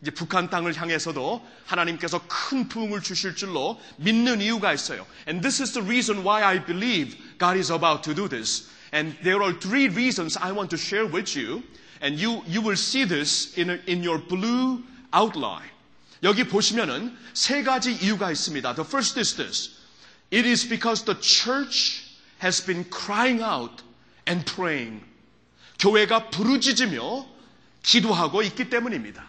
[0.03, 5.07] 이제 북한 땅을 향해서도 하나님께서 큰 부흥을 주실 줄로 믿는 이유가 있어요.
[5.29, 8.69] And this is the reason why I believe God is about to do this.
[8.93, 11.63] And there are three reasons I want to share with you.
[12.03, 15.69] And you, you will see this in, in your blue outline.
[16.23, 18.75] 여기 보시면은 세 가지 이유가 있습니다.
[18.75, 19.74] The first is this.
[20.35, 22.07] It is because the church
[22.39, 23.83] has been crying out
[24.27, 25.03] and praying.
[25.79, 27.27] 교회가 부르짖으며
[27.83, 29.27] 기도하고 있기 때문입니다.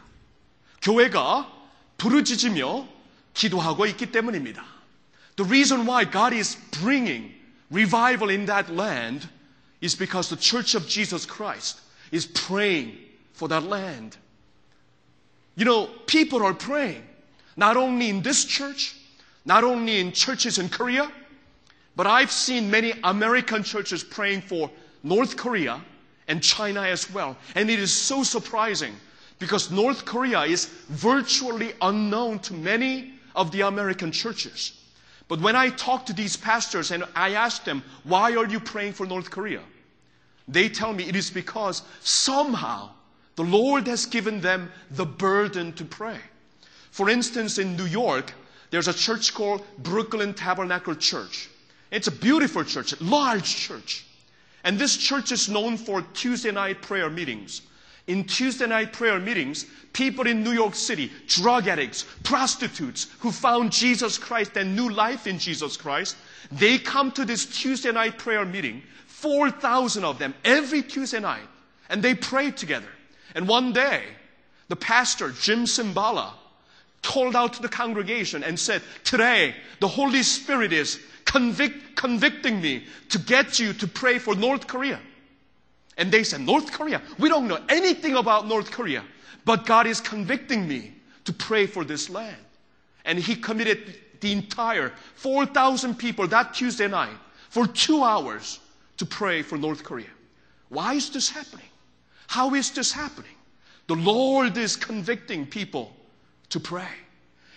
[0.82, 1.52] 교회가
[1.98, 2.88] 부르짖으며
[3.34, 4.64] 기도하고 있기 때문입니다.
[5.38, 7.34] The reason why God is bringing
[7.72, 9.28] revival in that land
[9.82, 11.80] is because the church of Jesus Christ
[12.12, 12.98] is praying
[13.34, 14.18] for that land.
[15.56, 17.04] You know, people are praying,
[17.56, 18.96] not only in this church,
[19.47, 21.11] not only in churches in Korea,
[21.95, 24.71] but I've seen many American churches praying for
[25.03, 25.81] North Korea
[26.29, 27.37] and China as well.
[27.55, 28.95] And it is so surprising
[29.39, 34.81] because North Korea is virtually unknown to many of the American churches.
[35.29, 38.93] But when I talk to these pastors and I ask them, why are you praying
[38.93, 39.63] for North Korea?
[40.49, 42.91] They tell me it is because somehow
[43.37, 46.19] the Lord has given them the burden to pray.
[46.91, 48.33] For instance, in New York,
[48.77, 51.49] there's a church called Brooklyn Tabernacle Church.
[51.91, 54.05] It's a beautiful church, large church.
[54.65, 57.63] And this church is known for Tuesday night prayer meetings.
[58.07, 59.65] In Tuesday night prayer meetings,
[59.95, 65.27] people in New York City, drug addicts, prostitutes who found Jesus Christ and new life
[65.27, 66.15] in Jesus Christ,
[66.53, 71.49] they come to this Tuesday night prayer meeting, 4,000 of them every Tuesday night,
[71.89, 72.93] and they pray together.
[73.35, 74.03] And one day,
[74.69, 76.35] the pastor, Jim Simbala,
[77.03, 82.85] called out to the congregation and said, Today, the Holy Spirit is convict, convicting me
[83.11, 85.01] to get you to pray for North Korea.
[85.97, 87.01] And they said, North Korea?
[87.19, 89.05] We don't know anything about North Korea,
[89.45, 90.93] but God is convicting me
[91.25, 92.37] to pray for this land.
[93.05, 97.17] And he committed the entire 4,000 people that Tuesday night
[97.49, 98.59] for two hours
[98.99, 100.11] to pray for North Korea.
[100.69, 101.67] Why is this happening?
[102.27, 103.31] How is this happening?
[103.87, 105.96] The Lord is convicting people
[106.50, 106.88] to pray.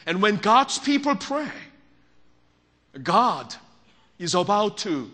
[0.07, 1.51] And when God's people pray,
[3.03, 3.55] God
[4.19, 5.11] is about to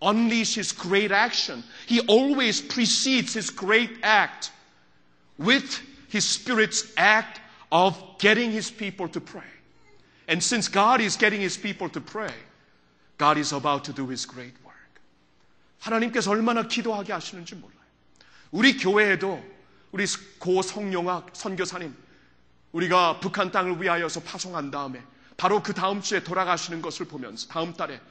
[0.00, 1.62] unleash His great action.
[1.86, 4.50] He always precedes His great act
[5.38, 7.40] with His Spirit's act
[7.70, 9.42] of getting His people to pray.
[10.28, 12.32] And since God is getting His people to pray,
[13.18, 14.72] God is about to do His great work.
[15.82, 17.78] 하나님께서 얼마나 기도하게 하시는지 몰라요.
[18.50, 19.42] 우리 교회에도
[19.92, 20.06] 우리
[20.38, 21.94] 고 성용학 선교사님
[22.71, 25.03] 우리가 북한 땅을 위하여서 파송한 다음에
[25.37, 28.01] 바로 그 다음 주에 돌아가시는 것을 보면서 다음 달에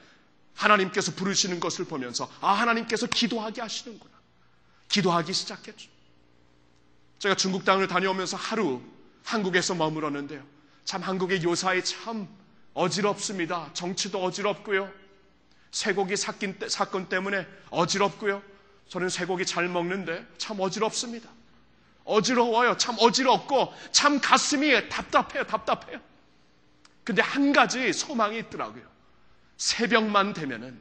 [0.55, 4.17] 하나님께서 부르시는 것을 보면서 아 하나님께서 기도하게 하시는구나.
[4.89, 5.89] 기도하기 시작했죠.
[7.19, 8.81] 제가 중국 땅을 다녀오면서 하루
[9.23, 10.43] 한국에서 머물었는데요.
[10.85, 12.27] 참 한국의 요사이 참
[12.73, 13.71] 어지럽습니다.
[13.73, 14.91] 정치도 어지럽고요.
[15.71, 18.41] 쇠고기 사건 때문에 어지럽고요.
[18.87, 21.29] 저는 쇠고기 잘 먹는데 참 어지럽습니다.
[22.07, 22.77] 어지러워요.
[22.77, 25.43] 참 어지럽고 참 가슴이 답답해요.
[25.45, 25.99] 답답해요.
[27.03, 28.83] 근데 한 가지 소망이 있더라고요.
[29.57, 30.79] 새벽만 되면은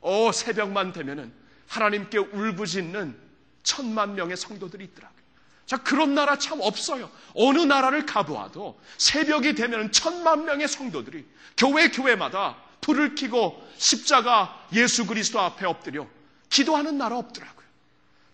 [0.00, 1.32] 어 새벽만 되면은
[1.66, 3.16] 하나님께 울부짖는
[3.62, 5.18] 천만 명의 성도들이 있더라고요.
[5.66, 7.10] 자 그런 나라 참 없어요.
[7.34, 15.40] 어느 나라를 가보아도 새벽이 되면 천만 명의 성도들이 교회 교회마다 불을 켜고 십자가 예수 그리스도
[15.40, 16.06] 앞에 엎드려
[16.48, 17.57] 기도하는 나라 없더라고요.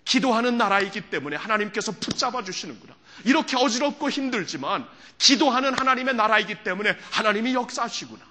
[0.05, 2.95] 기도하는 나라이기 때문에 하나님께서 붙잡아 주시는구나.
[3.25, 4.87] 이렇게 어지럽고 힘들지만
[5.19, 8.23] 기도하는 하나님의 나라이기 때문에 하나님이 역사하시구나.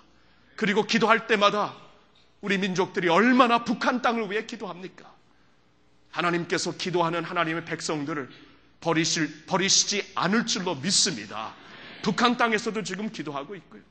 [0.55, 1.75] 그리고 기도할 때마다
[2.41, 5.11] 우리 민족들이 얼마나 북한 땅을 위해 기도합니까?
[6.11, 8.29] 하나님께서 기도하는 하나님의 백성들을
[8.81, 11.55] 버리실, 버리시지 않을 줄로 믿습니다.
[12.01, 13.81] 북한 땅에서도 지금 기도하고 있고요.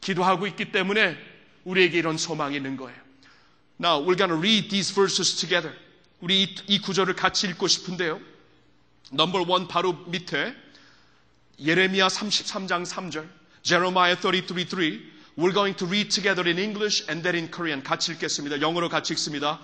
[0.00, 1.16] 기도하고 있기 때문에
[1.64, 2.98] 우리에게 이런 소망이 있는 거예요.
[3.80, 5.74] Now we're going read these verses together.
[6.20, 8.20] 우리 이, 이 구절을 같이 읽고 싶은데요.
[9.12, 10.54] 넘버 원 바로 밑에
[11.60, 13.28] 예레미야 33장 3절
[13.62, 17.82] Jeremiah 33:3 We're going to read together in English and then in Korean.
[17.82, 18.62] 같이 읽겠습니다.
[18.62, 19.60] 영어로 같이 읽습니다.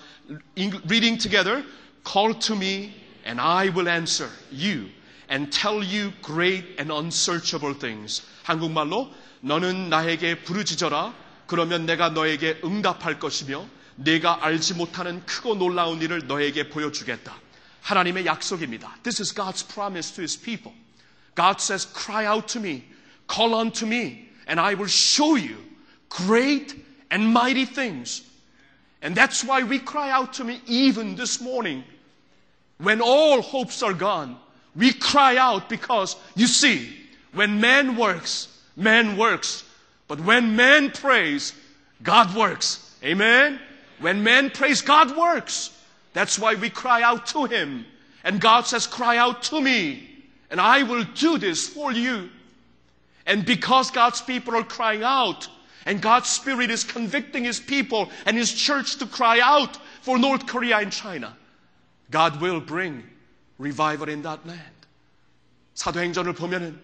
[0.56, 1.64] Reading together.
[2.06, 2.92] Call to me
[3.26, 4.90] and I will answer you
[5.30, 8.22] and tell you great and unsearchable things.
[8.42, 11.14] 한국말로 너는 나에게 부르짖어라.
[11.46, 17.35] 그러면 내가 너에게 응답할 것이며 내가 알지 못하는 크고 놀라운 일을 너에게 보여주겠다.
[17.81, 18.97] 하나님의 약속입니다.
[19.03, 20.73] This is God's promise to His people.
[21.35, 22.83] God says, cry out to me,
[23.27, 25.57] call unto me, and I will show you
[26.09, 26.75] great
[27.09, 28.23] and mighty things.
[29.01, 31.83] And that's why we cry out to me even this morning.
[32.79, 34.37] When all hopes are gone,
[34.75, 36.95] we cry out because you see,
[37.33, 39.63] when man works, man works.
[40.07, 41.53] But when man prays,
[42.03, 42.95] God works.
[43.03, 43.59] Amen?
[44.01, 45.71] When man prays, God works.
[46.13, 47.85] That's why we cry out to Him.
[48.23, 50.07] And God says, cry out to me,
[50.49, 52.29] and I will do this for you.
[53.25, 55.47] And because God's people are crying out,
[55.85, 60.45] and God's Spirit is convicting His people and His church to cry out for North
[60.45, 61.35] Korea and China,
[62.11, 63.03] God will bring
[63.57, 64.61] revival in that land.
[65.75, 66.79] 사도행전을 보면은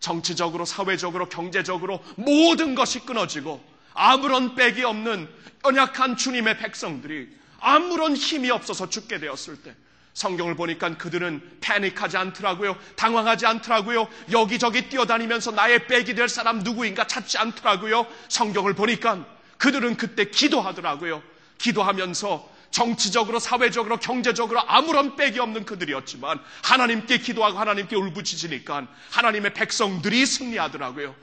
[0.00, 3.62] 정치적으로, 사회적으로, 경제적으로 모든 것이 끊어지고
[3.93, 5.29] 아무런 빽이 없는
[5.65, 7.29] 연약한 주님의 백성들이
[7.59, 9.75] 아무런 힘이 없어서 죽게 되었을 때
[10.13, 12.77] 성경을 보니까 그들은 패닉하지 않더라고요.
[12.95, 14.07] 당황하지 않더라고요.
[14.31, 18.05] 여기저기 뛰어다니면서 나의 빽이 될 사람 누구인가 찾지 않더라고요.
[18.29, 19.25] 성경을 보니까
[19.57, 21.23] 그들은 그때 기도하더라고요.
[21.57, 31.15] 기도하면서 정치적으로, 사회적으로, 경제적으로 아무런 빽이 없는 그들이었지만 하나님께 기도하고 하나님께 울부짖으니까 하나님의 백성들이 승리하더라고요.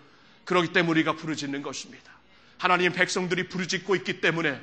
[0.44, 2.09] 그렇기 때문에 우리가 부르짖는 것입니다.
[2.60, 4.60] 하나님의 백성들이 부르짖고 있기 때문에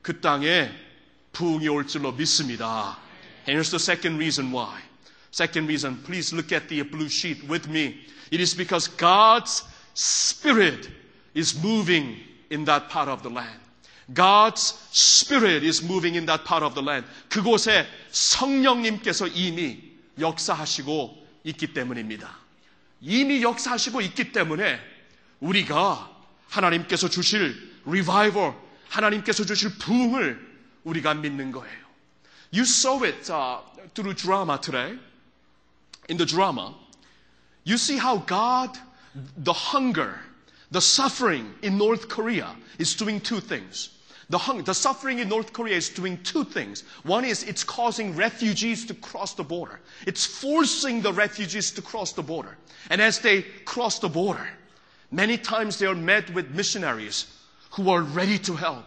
[0.00, 0.70] 그 땅에
[1.32, 2.98] 부흥이 올 줄로 믿습니다.
[3.48, 4.80] And here's the second reason why.
[5.32, 7.98] Second reason, please look at the blue sheet with me.
[8.30, 9.64] It is because God's
[9.94, 10.88] Spirit
[11.34, 12.16] is moving
[12.50, 13.58] in that part of the land.
[14.14, 17.06] God's Spirit is moving in that part of the land.
[17.28, 19.82] 그곳에 성령님께서 이미
[20.20, 22.38] 역사하시고 있기 때문입니다.
[23.00, 24.78] 이미 역사하시고 있기 때문에
[25.40, 26.11] 우리가
[26.51, 28.53] 하나님께서 주실 revival,
[28.89, 30.39] 하나님께서 주실 부흥을
[30.83, 31.87] 우리가 믿는 거예요.
[32.51, 33.59] You saw it uh,
[33.93, 34.97] through drama today.
[36.07, 36.73] In the drama,
[37.65, 38.77] you see how God,
[39.35, 40.19] the hunger,
[40.71, 43.89] the suffering in North Korea is doing two things.
[44.29, 46.83] The, hung, the suffering in North Korea is doing two things.
[47.03, 49.79] One is it's causing refugees to cross the border.
[50.05, 52.57] It's forcing the refugees to cross the border.
[52.89, 54.47] And as they cross the border,
[55.12, 57.26] many times they are met with missionaries
[57.72, 58.84] who are ready to help.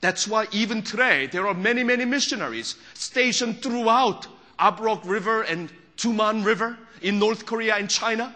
[0.00, 4.26] That's why even today there are many, many missionaries stationed throughout
[4.58, 8.34] Abrok River and Tuman River in North Korea and China,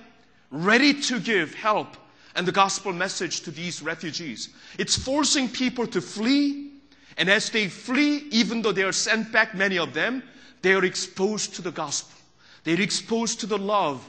[0.51, 1.97] ready to give help
[2.37, 4.51] and the gospel message to these refugees.
[4.79, 6.73] It's forcing people to flee,
[7.17, 10.23] and as they flee, even though they are sent back, many of them,
[10.63, 12.19] they are exposed to the gospel.
[12.65, 14.09] They're exposed to the love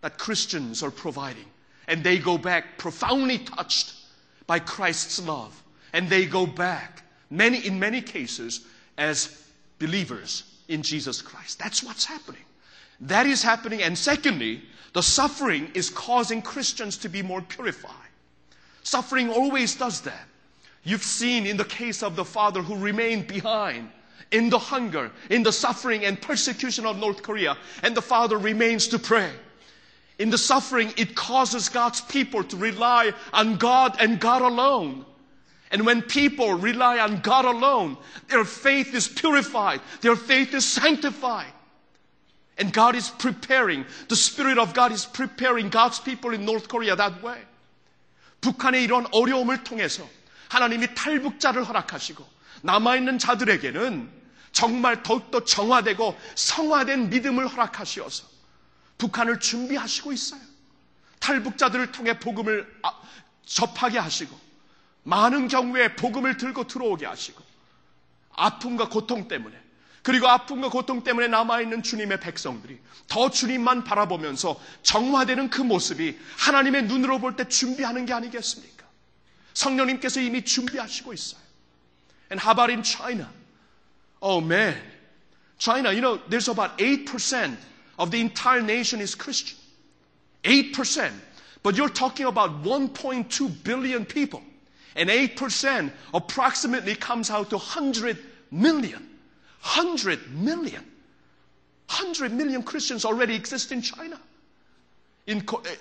[0.00, 1.44] that Christians are providing.
[1.90, 3.94] And they go back profoundly touched
[4.46, 5.62] by Christ's love.
[5.92, 8.64] And they go back, many, in many cases,
[8.96, 9.44] as
[9.80, 11.58] believers in Jesus Christ.
[11.58, 12.44] That's what's happening.
[13.00, 13.82] That is happening.
[13.82, 14.62] And secondly,
[14.92, 17.92] the suffering is causing Christians to be more purified.
[18.84, 20.26] Suffering always does that.
[20.84, 23.90] You've seen in the case of the father who remained behind
[24.30, 28.86] in the hunger, in the suffering and persecution of North Korea, and the father remains
[28.88, 29.30] to pray.
[30.19, 35.05] In the suffering, it causes God's people to rely on God and God alone.
[35.71, 37.97] And when people rely on God alone,
[38.29, 41.51] their faith is purified, their faith is sanctified.
[42.57, 46.95] And God is preparing, the Spirit of God is preparing God's people in North Korea
[46.95, 47.39] that way.
[48.39, 50.07] 북한의 이런 어려움을 통해서
[50.49, 52.25] 하나님이 탈북자를 허락하시고
[52.61, 54.09] 남아있는 자들에게는
[54.51, 58.25] 정말 더욱더 정화되고 성화된 믿음을 허락하시어서
[59.00, 60.40] 북한을 준비하시고 있어요.
[61.18, 62.92] 탈북자들을 통해 복음을 아,
[63.44, 64.38] 접하게 하시고
[65.02, 67.42] 많은 경우에 복음을 들고 들어오게 하시고
[68.36, 69.58] 아픔과 고통 때문에
[70.02, 72.78] 그리고 아픔과 고통 때문에 남아있는 주님의 백성들이
[73.08, 78.86] 더 주님만 바라보면서 정화되는 그 모습이 하나님의 눈으로 볼 때 준비하는 게 아니겠습니까?
[79.54, 81.40] 성령님께서 이미 준비하시고 있어요.
[82.30, 83.28] And how about in China?
[84.20, 84.80] Oh man.
[85.58, 87.56] China, you know, there's about 8%
[88.00, 89.58] of the entire nation is Christian.
[90.42, 91.12] 8%.
[91.62, 94.42] But you're talking about 1.2 billion people.
[94.96, 98.16] And 8% approximately comes out to 100
[98.50, 99.06] million.
[99.62, 100.82] 100 million.
[101.90, 104.18] 100 million Christians already exist in China.
[105.26, 105.74] In, eh,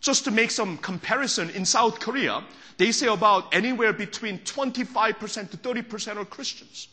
[0.00, 2.42] just to make some comparison, in South Korea,
[2.78, 6.88] they say about anywhere between 25% to 30% are Christians.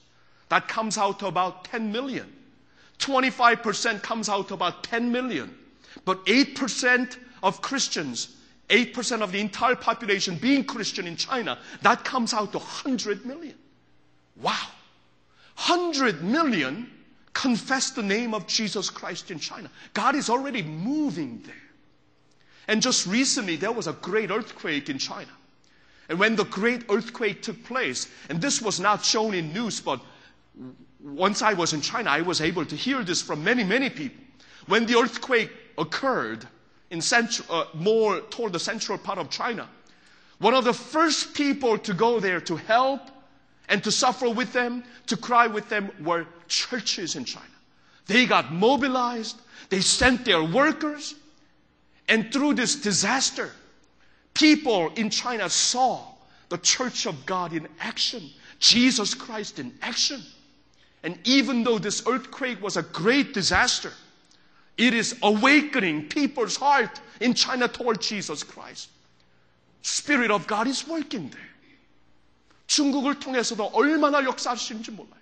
[0.49, 2.33] That comes out to about 10 million.
[2.99, 5.55] 25% comes out to about 10 million.
[6.05, 8.35] But 8% of Christians,
[8.69, 13.55] 8% of the entire population being Christian in China, that comes out to 100 million.
[14.41, 14.67] Wow.
[15.55, 16.89] 100 million
[17.33, 19.69] confess the name of Jesus Christ in China.
[19.93, 21.55] God is already moving there.
[22.67, 25.29] And just recently, there was a great earthquake in China.
[26.09, 30.01] And when the great earthquake took place, and this was not shown in news, but
[30.99, 34.23] once I was in China, I was able to hear this from many, many people.
[34.67, 36.45] When the earthquake occurred
[36.89, 39.67] in central, uh, more toward the central part of China,
[40.39, 43.01] one of the first people to go there to help
[43.69, 47.45] and to suffer with them, to cry with them, were churches in China.
[48.05, 51.15] They got mobilized, they sent their workers,
[52.07, 53.51] and through this disaster,
[54.33, 56.13] people in China saw
[56.49, 58.29] the church of God in action,
[58.59, 60.21] Jesus Christ in action.
[61.07, 63.93] And even though this earthquake was a great disaster,
[64.75, 68.89] it is awakening people's heart in China toward Jesus Christ.
[69.83, 71.47] Spirit of God is working there.
[72.67, 75.15] 중국을 통해서도 얼마나 역사하시는지 몰라요.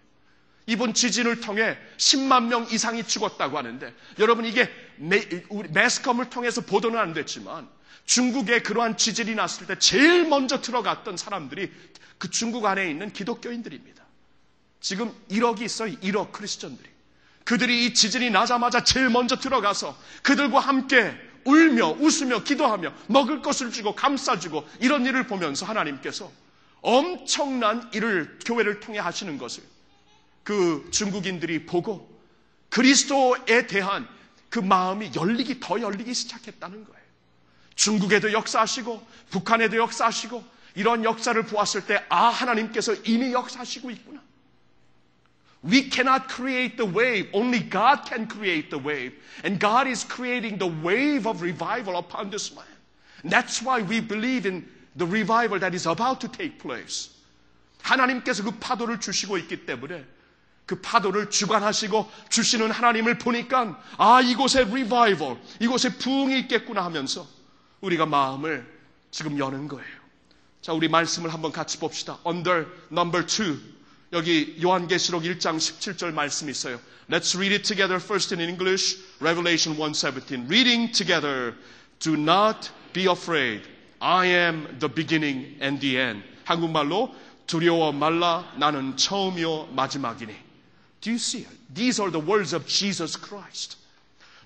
[0.66, 5.22] 이번 지진을 통해 10만 명 이상이 죽었다고 하는데 여러분 이게 매,
[5.70, 7.70] 매스컴을 통해서 보도는 안 됐지만
[8.08, 11.72] 중국에 그러한 지진이 났을 때 제일 먼저 들어갔던 사람들이
[12.18, 13.95] 그 중국 안에 있는 기독교인들입니다.
[14.80, 15.92] 지금 1억이 있어요.
[16.00, 16.90] 1억 크리스천들이.
[17.44, 21.16] 그들이 이 지진이 나자마자 제일 먼저 들어가서 그들과 함께
[21.46, 26.32] 울며 웃으며 기도하며 먹을 것을 주고 감싸주고 이런 일을 보면서 하나님께서
[26.82, 29.64] 엄청난 일을 교회를 통해 하시는 것을
[30.44, 32.10] 그 중국인들이 보고
[32.70, 34.08] 그리스도에 대한
[34.50, 37.06] 그 마음이 열리기 더 열리기 시작했다는 거예요.
[37.76, 40.44] 중국에도 역사하시고 북한에도 역사하시고
[40.76, 44.22] 이런 역사를 보았을 때 아 하나님께서 이미 역사하시고 있구나.
[45.65, 47.29] We cannot create the wave.
[47.35, 49.13] Only God can create the wave.
[49.45, 52.69] And God is creating the wave of revival upon this land.
[53.23, 54.67] And that's why we believe in
[54.97, 57.11] the revival that is about to take place.
[57.83, 60.05] 하나님께서 그 파도를 주시고 있기 때문에
[60.67, 67.27] 그 파도를 주관하시고 주시는 하나님을 보니까 아 이곳에 리바이벌 이곳에 부흥이 있겠구나 하면서
[67.81, 68.67] 우리가 마음을
[69.11, 70.01] 지금 여는 거예요.
[70.61, 72.19] 자 우리 말씀을 한번 같이 봅시다.
[72.27, 73.59] Under number two
[74.13, 76.81] 여기 요한계시록 1장 17절 말씀이 있어요.
[77.09, 78.99] Let's read it together first in English.
[79.21, 80.49] Revelation 1:17.
[80.49, 81.55] Reading together.
[82.01, 83.63] Do not be afraid.
[84.01, 86.25] I am the beginning and the end.
[86.45, 87.15] 한국말로
[87.47, 90.35] 두려워 말라 나는 처음이요 마지막이니.
[91.01, 91.61] Do you see it?
[91.75, 93.77] These are the words of Jesus Christ.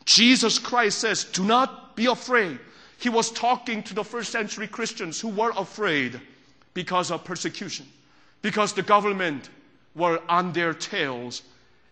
[0.04, 2.58] Jesus Christ says, Do not be afraid.
[2.98, 6.20] He was talking to the first century Christians who were afraid
[6.74, 7.86] because of persecution,
[8.41, 9.49] because the government
[9.95, 11.43] were on their tails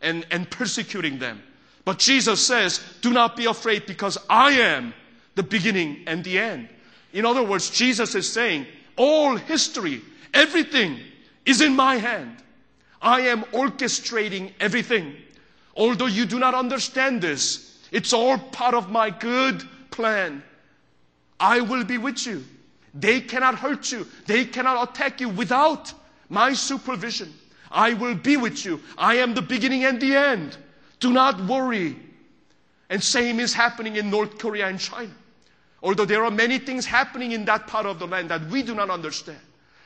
[0.01, 1.41] and, and persecuting them.
[1.85, 4.93] But Jesus says, Do not be afraid because I am
[5.35, 6.69] the beginning and the end.
[7.13, 8.67] In other words, Jesus is saying,
[8.97, 10.01] All history,
[10.33, 10.99] everything
[11.45, 12.35] is in my hand.
[13.01, 15.15] I am orchestrating everything.
[15.75, 20.43] Although you do not understand this, it's all part of my good plan.
[21.39, 22.43] I will be with you.
[22.93, 24.07] They cannot hurt you.
[24.25, 25.93] They cannot attack you without
[26.30, 27.34] my supervision.
[27.71, 28.82] I will be with you.
[28.97, 30.57] I am the beginning and the end.
[30.99, 31.97] Do not worry.
[32.89, 35.13] And same is happening in North Korea and China.
[35.84, 38.73] Although there are many things happening in that part of the land that we do
[38.73, 39.39] not understand.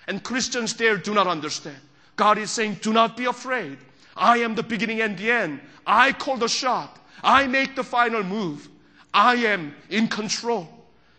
[0.08, 1.78] And Christians there do not understand.
[2.16, 3.78] God is saying, do not be afraid.
[4.16, 5.60] I am the beginning and the end.
[5.86, 7.00] I call the shot.
[7.24, 8.70] I make the final move.
[9.14, 10.68] I am in control.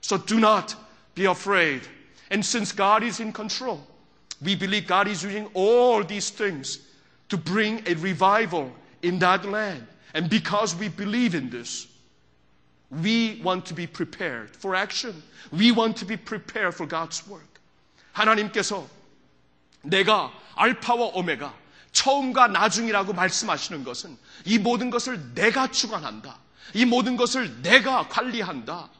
[0.00, 0.74] So do not
[1.14, 1.82] be afraid.
[2.30, 3.86] And since God is in control,
[4.44, 6.80] we believe God is using all these things
[7.28, 8.70] to bring a revival
[9.02, 9.86] in that land.
[10.14, 11.86] And because we believe in this,
[12.90, 15.22] we want to be prepared for action.
[15.50, 17.60] We want to be prepared for God's work.
[18.12, 18.86] 하나님께서
[19.82, 21.54] 내가 알파와 오메가
[21.92, 26.38] 처음과 나중이라고 말씀하시는 것은 이 모든 것을 내가 주관한다.
[26.74, 28.90] 이 모든 것을 내가 관리한다.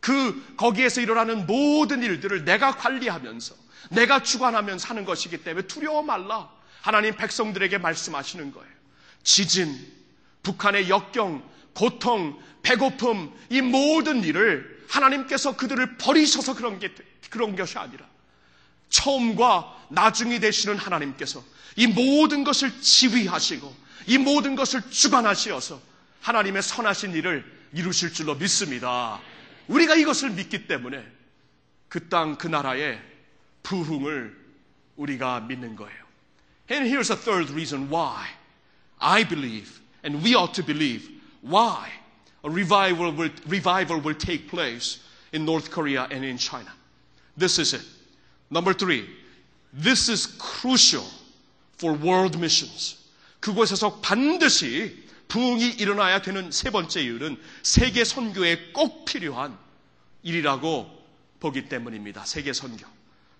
[0.00, 3.54] 그 거기에서 일어나는 모든 일들을 내가 관리하면서
[3.88, 6.50] 내가 주관하면서 하는 것이기 때문에 두려워 말라.
[6.82, 8.70] 하나님 백성들에게 말씀하시는 거예요.
[9.22, 9.76] 지진,
[10.42, 11.42] 북한의 역경,
[11.74, 16.92] 고통, 배고픔, 이 모든 일을 하나님께서 그들을 버리셔서 그런 게,
[17.28, 18.06] 그런 것이 아니라
[18.88, 21.42] 처음과 나중이 되시는 하나님께서
[21.76, 23.74] 이 모든 것을 지휘하시고
[24.06, 25.80] 이 모든 것을 주관하시어서
[26.20, 29.20] 하나님의 선하신 일을 이루실 줄로 믿습니다.
[29.68, 31.06] 우리가 이것을 믿기 때문에
[31.88, 33.00] 그 땅, 그 나라의
[33.63, 34.35] 부흥을
[34.95, 36.05] 우리가 믿는 거예요.
[36.69, 38.27] And here's a third reason why
[38.99, 41.09] I believe, and we ought to believe,
[41.41, 41.91] why
[42.43, 44.99] a revival will, revival will take place
[45.31, 46.71] in North Korea and in China.
[47.37, 47.85] This is it.
[48.49, 49.09] Number three,
[49.73, 51.05] this is crucial
[51.77, 52.97] for world missions.
[53.41, 59.57] 그곳에서 반드시 부흥이 일어나야 되는 세 번째 이유는 세계 선교에 꼭 필요한
[60.23, 61.05] 일이라고
[61.39, 62.25] 보기 때문입니다.
[62.25, 62.87] 세계 선교.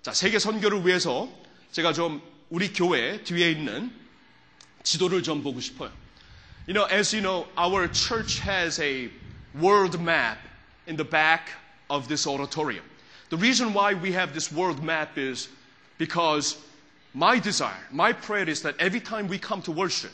[0.01, 1.27] 자, 세계 선교를 위해서
[1.71, 3.91] 제가 좀 우리 교회 뒤에 있는
[4.83, 5.91] 지도를 좀 보고 싶어요.
[6.67, 9.09] You know, as you know, our church has a
[9.59, 10.37] world map
[10.87, 11.51] in the back
[11.89, 12.85] of this auditorium.
[13.29, 15.49] The reason why we have this world map is
[15.97, 16.57] because
[17.13, 20.11] my desire, my prayer is that every time we come to worship,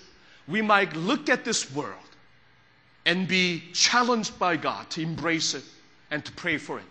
[0.48, 1.96] we might look at this world
[3.06, 5.64] and be challenged by God to embrace it
[6.12, 6.86] and to pray for it.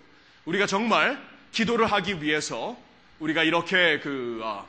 [0.47, 1.19] 우리가 정말
[1.53, 2.77] 기도를 하기 위해서
[3.20, 4.68] 우리가 이렇게 그 어,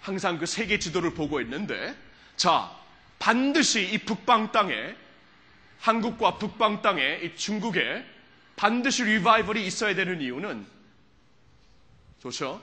[0.00, 1.94] 항상 그 세계 지도를 보고 있는데
[2.36, 2.70] 자
[3.18, 4.94] 반드시 이 북방 땅에
[5.80, 8.04] 한국과 북방 땅에 이 중국에
[8.56, 10.66] 반드시 리바이벌이 있어야 되는 이유는
[12.20, 12.60] 좋죠?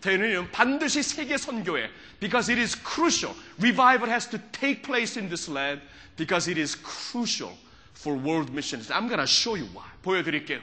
[0.00, 3.36] 되는 이유는 반드시 세계 선교에 because it is crucial.
[3.58, 5.80] Revival has to take place in this land
[6.16, 7.56] because it is crucial
[7.94, 8.90] for world missions.
[8.90, 9.86] I'm to show you why.
[10.02, 10.60] 보여드릴게요.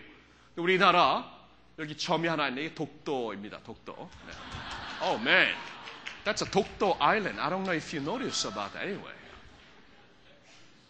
[0.55, 1.36] 우리나라
[1.78, 3.60] 여기 점이 하나 있는 게 독도입니다.
[3.64, 4.10] 독도.
[4.26, 4.32] 네.
[5.02, 5.54] Oh man,
[6.24, 7.40] that's a 독도 island.
[7.40, 9.14] I don't know if you notice about that anyway.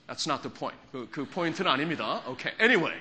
[0.07, 0.77] That's not the point.
[0.91, 2.23] 그, 그 포인트는 아닙니다.
[2.27, 2.55] Okay.
[2.61, 3.01] Anyway,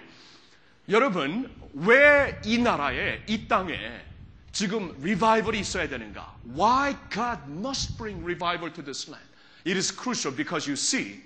[0.87, 4.05] 여러분 왜 이 나라에 이 땅에
[4.51, 6.35] 지금 리바이벌이 있어야 되는가?
[6.55, 9.27] Why God must bring revival to this land?
[9.65, 11.21] It is crucial because you see,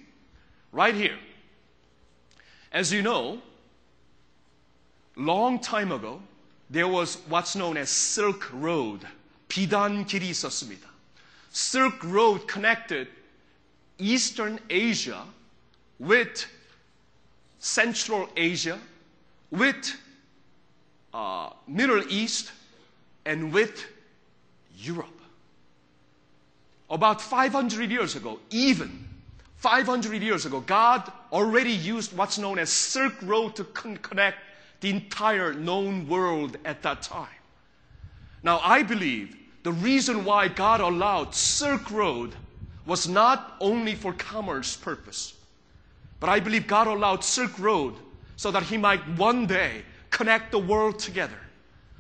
[0.72, 1.18] right here,
[2.72, 3.42] as you know,
[5.16, 6.22] long time ago,
[6.70, 9.06] there was what's known as Silk Road.
[9.48, 10.90] 비단길이 있었습니다.
[11.52, 13.08] Silk Road connected
[13.98, 15.24] Eastern Asia
[16.00, 16.46] with
[17.60, 18.78] Central Asia,
[19.52, 19.96] with
[21.14, 22.52] uh, Middle East,
[23.26, 23.86] and with
[24.78, 25.08] Europe.
[26.90, 29.08] About 500 years ago, even
[29.58, 34.38] 500 years ago, God already used what's known as Silk Road to con- connect
[34.82, 37.28] the entire known world at that time.
[38.44, 42.36] Now, I believe the reason why God allowed Silk Road
[42.86, 45.34] was not only for commerce purpose,
[46.20, 47.96] but I believe God allowed Silk Road
[48.36, 51.40] so that He might one day connect the world together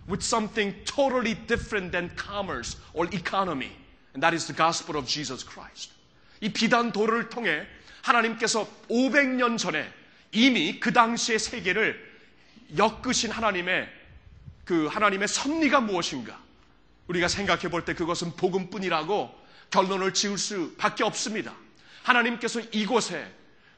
[0.07, 3.71] with something totally different than commerce or economy,
[4.13, 5.91] and that is the gospel of Jesus Christ.
[6.41, 7.65] 이 비단도를 통해
[8.03, 9.91] 하나님께서 500년 전에
[10.31, 12.08] 이미 그 당시의 세계를
[12.76, 13.88] 엮으신 하나님의
[14.64, 16.38] 그 하나님의 섭리가 무엇인가?
[17.08, 19.34] 우리가 생각해 볼 때 그것은 복음뿐이라고
[19.70, 21.54] 결론을 지을 수밖에 없습니다.
[22.02, 23.26] 하나님께서 이곳에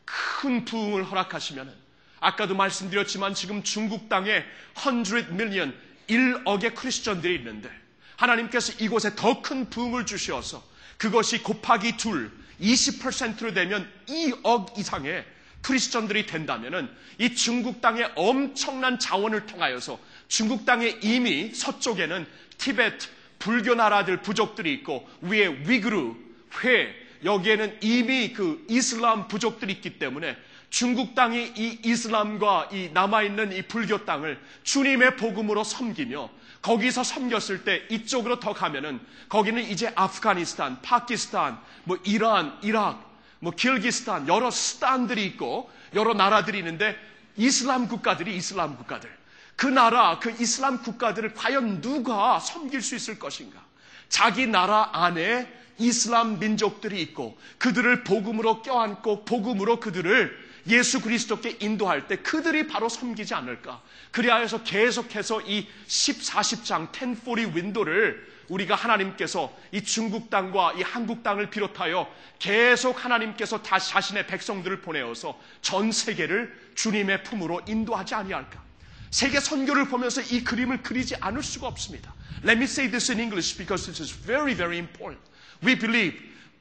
[0.05, 1.73] 큰 부흥을 허락하시면은
[2.21, 4.45] 아까도 말씀드렸지만 지금 중국 땅에
[4.75, 5.75] 100 밀리언
[6.09, 7.71] 1억의 크리스천들이 있는데
[8.17, 10.63] 하나님께서 이곳에 더 큰 부흥을 주셔서
[10.99, 15.25] 그것이 곱하기 둘 20%로 되면 2억 이상의
[15.63, 19.99] 크리스천들이 된다면은 이 중국 땅의 엄청난 자원을 통하여서
[20.29, 22.27] 중국 땅에 이미 서쪽에는
[22.59, 23.09] 티베트
[23.39, 26.17] 불교 나라들 부족들이 있고 위에 위그루
[26.63, 26.95] 회
[27.25, 30.37] 여기에는 이미 그 이슬람 부족들이 있기 때문에
[30.71, 36.31] 중국 땅이 이 이슬람과 이 남아있는 이 불교 땅을 주님의 복음으로 섬기며
[36.63, 43.12] 거기서 섬겼을 때 이쪽으로 더 가면은 거기는 이제 아프가니스탄, 파키스탄, 뭐 이란, 이락,
[43.43, 46.97] 뭐 길기스탄 여러 스탄들이 있고 여러 나라들이 있는데
[47.37, 49.11] 이슬람 국가들이 이슬람 국가들.
[49.57, 53.61] 그 나라, 그 이슬람 국가들을 과연 누가 섬길 수 있을 것인가?
[54.09, 62.19] 자기 나라 안에 이슬람 민족들이 있고 그들을 복음으로 껴안고 복음으로 그들을 예수 그리스도께 인도할 때
[62.19, 63.83] 그들이 바로 섬기지 않을까.
[64.13, 71.49] 그리하여서 계속해서 이 10, 40장 1040 윈도를 우리가 하나님께서 이 중국 땅과 이 한국 땅을
[71.49, 72.07] 비롯하여
[72.39, 78.63] 계속 하나님께서 다시 자신의 백성들을 보내어서 전 세계를 주님의 품으로 인도하지 아니할까.
[79.11, 82.13] 세계 선교를 보면서 이 그림을 그리지 않을 수가 없습니다.
[82.45, 85.21] Let me say this in English because this is very, very important.
[85.63, 86.21] We believe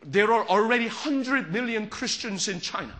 [0.09, 2.93] there are already 100 million Christians in China.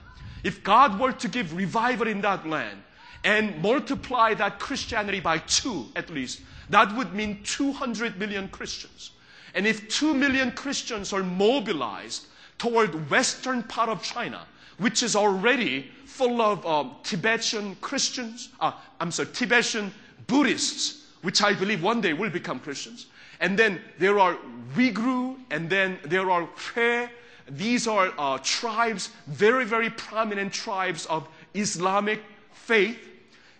[0.44, 2.82] If God were to give revival in that land
[3.24, 9.11] and multiply that Christianity by two at least, that would mean 200 million Christians.
[9.53, 12.27] And if 2 million Christians are mobilized
[12.57, 14.45] toward western part of China,
[14.77, 19.93] which is already full of um, Tibetan Christians, uh, I'm sorry, Tibetan
[20.27, 23.07] Buddhists, which I believe one day will become Christians.
[23.41, 24.38] And then there are
[24.76, 27.10] Uyghur, and then there are Hui.
[27.49, 32.22] These are uh, tribes, very, very prominent tribes of Islamic
[32.53, 32.98] faith,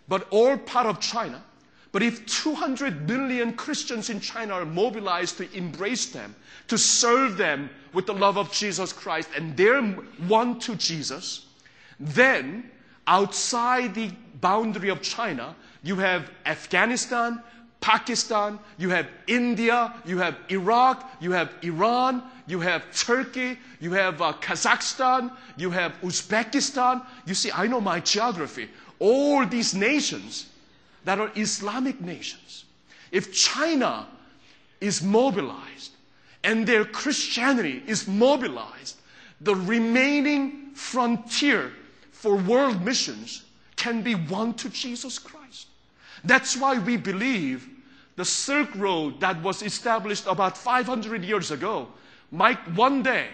[0.08, 1.44] but all part of China.
[1.92, 6.36] But if 200 million Christians in China are mobilized to embrace them,
[6.68, 11.48] to serve them with the love of Jesus Christ, and they're one to Jesus,
[12.00, 12.70] then
[13.08, 14.10] outside the
[14.40, 15.54] boundary of China,
[15.84, 17.44] you have Afghanistan,
[17.82, 24.22] Pakistan, you have India, you have Iraq, you have Iran, you have Turkey, you have
[24.22, 27.04] uh, Kazakhstan, you have Uzbekistan.
[27.26, 28.70] You see, I know my geography.
[29.00, 30.51] All these nations
[31.06, 32.66] that are Islamic nations.
[33.12, 34.08] If China
[34.80, 35.92] is mobilized
[36.44, 38.98] and their Christianity is mobilized,
[39.42, 41.72] the remaining frontier
[42.12, 43.44] for world missions
[43.76, 45.68] can be won to Jesus Christ.
[46.24, 47.68] That's why we believe
[48.16, 51.88] the Silk Road that was established about 500 years ago
[52.32, 53.28] might one day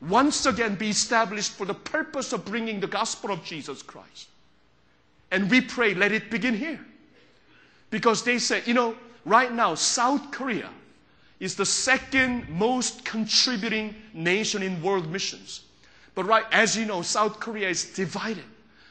[0.00, 4.28] once again be established for the purpose of bringing the gospel of Jesus Christ.
[5.30, 6.80] And we pray, let it begin here.
[7.90, 10.70] Because they say, you know, right now, South Korea
[11.40, 15.62] is the second most contributing nation in world missions.
[16.14, 18.44] But right, as you know, South Korea is divided.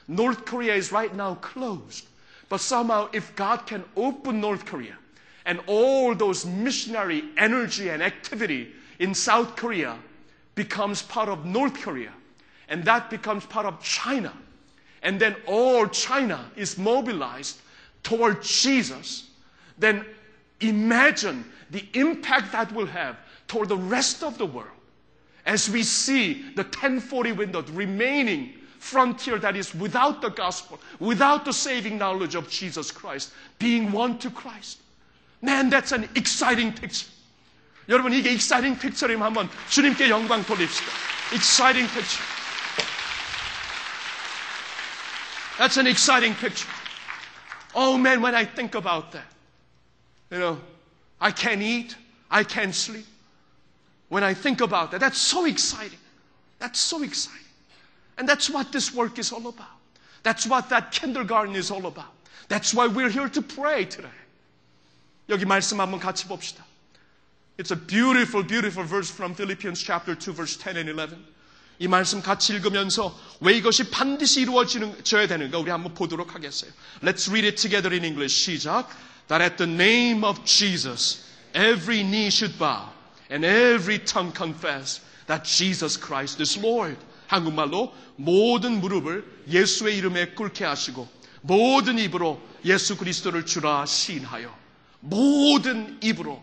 [0.07, 2.07] North Korea is right now closed.
[2.49, 4.97] But somehow, if God can open North Korea
[5.45, 9.97] and all those missionary energy and activity in South Korea
[10.55, 12.11] becomes part of North Korea,
[12.69, 14.33] and that becomes part of China,
[15.03, 17.61] and then all China is mobilized
[18.06, 19.28] toward Jesus,
[19.78, 20.04] then
[20.60, 23.16] imagine the impact that will have
[23.48, 24.68] toward the rest of the world
[25.46, 31.52] as we see the 1040 window remaining frontier that is without the gospel, without the
[31.52, 34.78] saving knowledge of Jesus Christ, being one to Christ.
[35.40, 37.08] Man, that's an exciting picture.
[37.88, 40.86] 여러분, 이게 exciting picture이면 한번 주님께 영광 돌립시다.
[41.32, 42.22] Exciting picture.
[45.58, 46.68] That's an exciting picture.
[47.76, 49.32] Oh man, when I think about that,
[50.30, 50.60] you know,
[51.20, 51.96] I can't eat,
[52.30, 53.06] I can't sleep.
[54.08, 55.98] When I think about that, that's so exciting.
[56.58, 57.40] That's so exciting.
[58.18, 59.78] And that's what this work is all about.
[60.22, 62.12] That's what that kindergarten is all about.
[62.48, 64.08] That's why we're here to pray today.
[65.28, 66.62] 여기 말씀 한번 같이 봅시다.
[67.58, 71.24] It's a beautiful, beautiful verse from Philippians chapter 2, verse 10 and 11.
[71.79, 76.71] 이 말씀 같이 읽으면서 왜 이것이 반드시 이루어져야 되는가 우리 한번 보도록 하겠어요.
[77.01, 78.35] Let's read it together in English.
[78.35, 78.89] 시작.
[79.27, 81.23] That at the name of Jesus,
[81.53, 82.89] every knee should bow
[83.29, 86.97] and every tongue confess that Jesus Christ is Lord.
[87.27, 91.07] 한국말로 모든 무릎을 예수의 이름에 꿇게 하시고
[91.41, 94.53] 모든 입으로 예수 그리스도를 주라 시인하여
[95.01, 96.41] 모든 입으로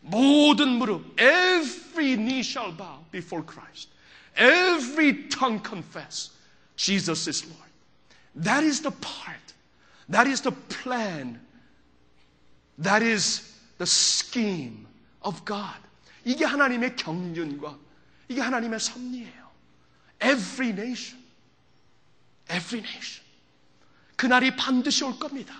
[0.00, 3.90] 모든 무릎 every knee shall bow before Christ.
[4.36, 6.30] Every tongue confess
[6.76, 7.70] Jesus is Lord.
[8.34, 9.54] That is the part.
[10.08, 11.40] That is the plan.
[12.78, 14.86] That is the scheme
[15.22, 15.80] of God.
[16.24, 17.78] 이게 하나님의 경륜과
[18.28, 19.46] 이게 하나님의 섭리예요.
[20.22, 21.22] Every nation.
[22.50, 23.24] Every nation.
[24.16, 25.54] 그날이 반드시 올 겁니다.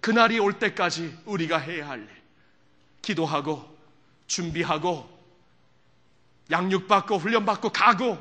[0.00, 2.08] 그날이 올 때까지 우리가 해야 할 일.
[3.02, 3.76] 기도하고
[4.26, 5.15] 준비하고
[6.49, 8.17] 양육받고 훈련받고 가고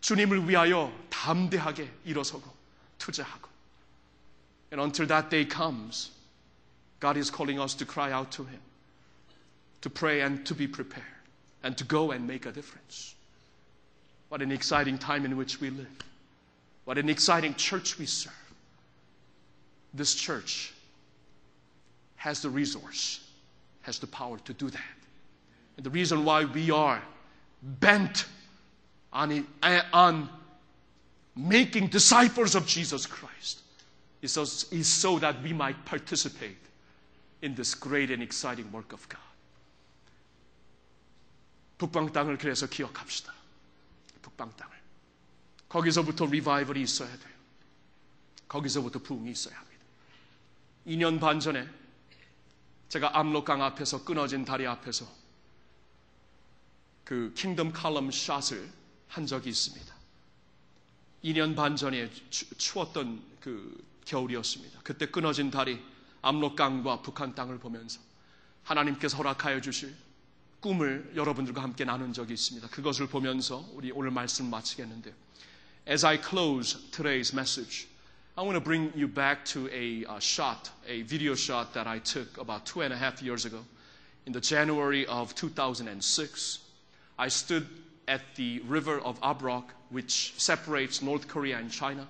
[0.00, 2.50] 주님을 위하여 담대하게 일어서고
[2.98, 3.48] 투자하고
[4.72, 6.10] And until that day comes,
[7.00, 8.60] God is calling us to cry out to Him,
[9.80, 11.04] to pray and to be prepared,
[11.64, 13.16] and to go and make a difference.
[14.28, 15.90] What an exciting time in which we live.
[16.84, 18.32] What an exciting church we serve.
[19.92, 20.72] This church
[22.14, 23.26] has the resource,
[23.82, 24.93] has the power to do that.
[25.76, 27.02] And the reason why we are
[27.62, 28.26] bent
[29.12, 29.44] on, it,
[29.92, 30.28] on
[31.36, 33.60] making disciples of Jesus Christ
[34.22, 36.58] is so, is so that we might participate
[37.42, 39.20] in this great and exciting work of God.
[41.78, 43.32] 북방 땅을 그래서 기억합시다.
[44.20, 44.76] 북방 땅을.
[45.70, 47.34] 거기서부터 리바이벌이 있어야 돼요.
[48.48, 49.84] 거기서부터 부흥이 있어야 합니다.
[50.86, 51.66] 2년 반 전에
[52.90, 55.06] 제가 압록강 앞에서 끊어진 다리 앞에서
[57.05, 58.69] 그 킹덤 칼럼 샷을
[59.07, 59.95] 한 적이 있습니다.
[61.23, 64.81] 2년 반 전에 추, 추웠던 그 겨울이었습니다.
[64.83, 65.79] 그때 끊어진 다리
[66.21, 67.99] 압록강과 북한 땅을 보면서
[68.63, 69.95] 하나님께서 허락하여 주실
[70.59, 72.67] 꿈을 여러분들과 함께 나눈 적이 있습니다.
[72.69, 75.13] 그것을 보면서 우리 오늘 말씀 마치겠는데요.
[75.87, 77.87] As I close today's message,
[78.35, 81.99] I want to bring you back to a, a shot, a video shot that I
[82.01, 83.63] took about two and a half years ago
[84.25, 86.64] in the January of 2006.
[87.18, 87.66] I stood
[88.08, 92.06] at the river of Abrok, which separates North Korea and China,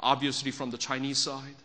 [0.00, 1.56] obviously from the Chinese side.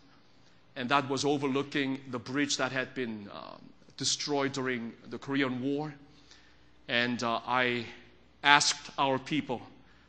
[0.76, 3.62] And that was overlooking the bridge that had been um,
[3.98, 5.94] destroyed during the Korean War.
[6.88, 7.86] And uh, I
[8.44, 9.62] asked our people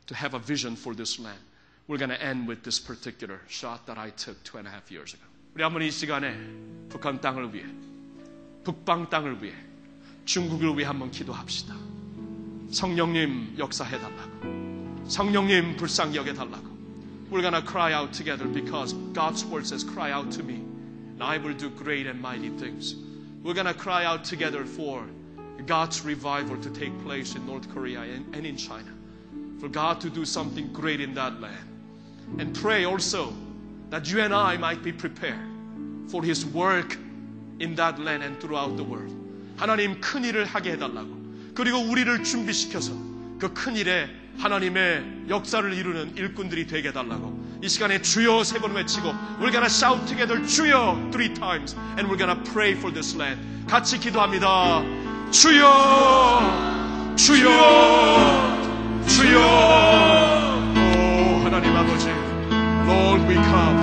[0.07, 1.39] to have a vision for this land.
[1.87, 4.91] We're going to end with this particular shot that I took two and a half
[4.91, 5.23] years ago.
[5.53, 6.33] 우리 한번 이 시간에
[6.87, 7.65] 북한 땅을 위해,
[8.63, 9.53] 북방 땅을 위해,
[10.23, 11.75] 중국을 위해 한번 기도합시다.
[12.71, 15.07] 성령님 역사해달라고.
[15.07, 16.71] 성령님 불쌍히 여겨달라고.
[17.29, 20.55] We're going to cry out together because God's word says, cry out to me
[21.21, 22.95] and I will do great and mighty things.
[23.43, 25.03] We're going to cry out together for
[25.65, 28.89] God's revival to take place in North Korea and, and in China.
[29.59, 31.69] For God to do something great in that land.
[32.39, 33.33] And pray also
[33.91, 35.47] that you and I might be prepared
[36.07, 36.97] for His work
[37.59, 39.15] in that land and throughout the world.
[39.57, 41.14] 하나님 큰 일을 하게 해달라고.
[41.56, 42.92] 그리고 우리를 준비시켜서
[43.38, 44.08] 그 큰 일에
[44.38, 47.58] 하나님의 역사를 이루는 일꾼들이 되게 해달라고.
[47.62, 49.08] 이 시간에 주여 세 번 외치고
[49.40, 53.40] We're gonna shout together 주여 three times and we're gonna pray for this land.
[53.66, 54.82] 같이 기도합니다.
[55.30, 57.48] 주여 주여
[59.08, 59.40] 주여
[60.76, 62.08] 오 하나님 아버지
[62.84, 63.78] Lord we come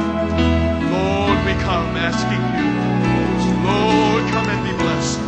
[0.93, 2.69] Lord we come asking you
[3.65, 5.19] Lord come and be blessed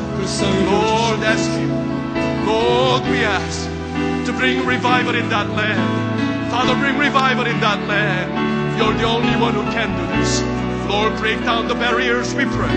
[0.69, 1.69] Lord ask you
[2.45, 3.65] Lord we ask
[4.25, 8.29] to bring revival in that land Father bring revival in that land
[8.77, 10.41] You're the only one who can do this
[10.89, 12.75] Lord break down the barriers we pray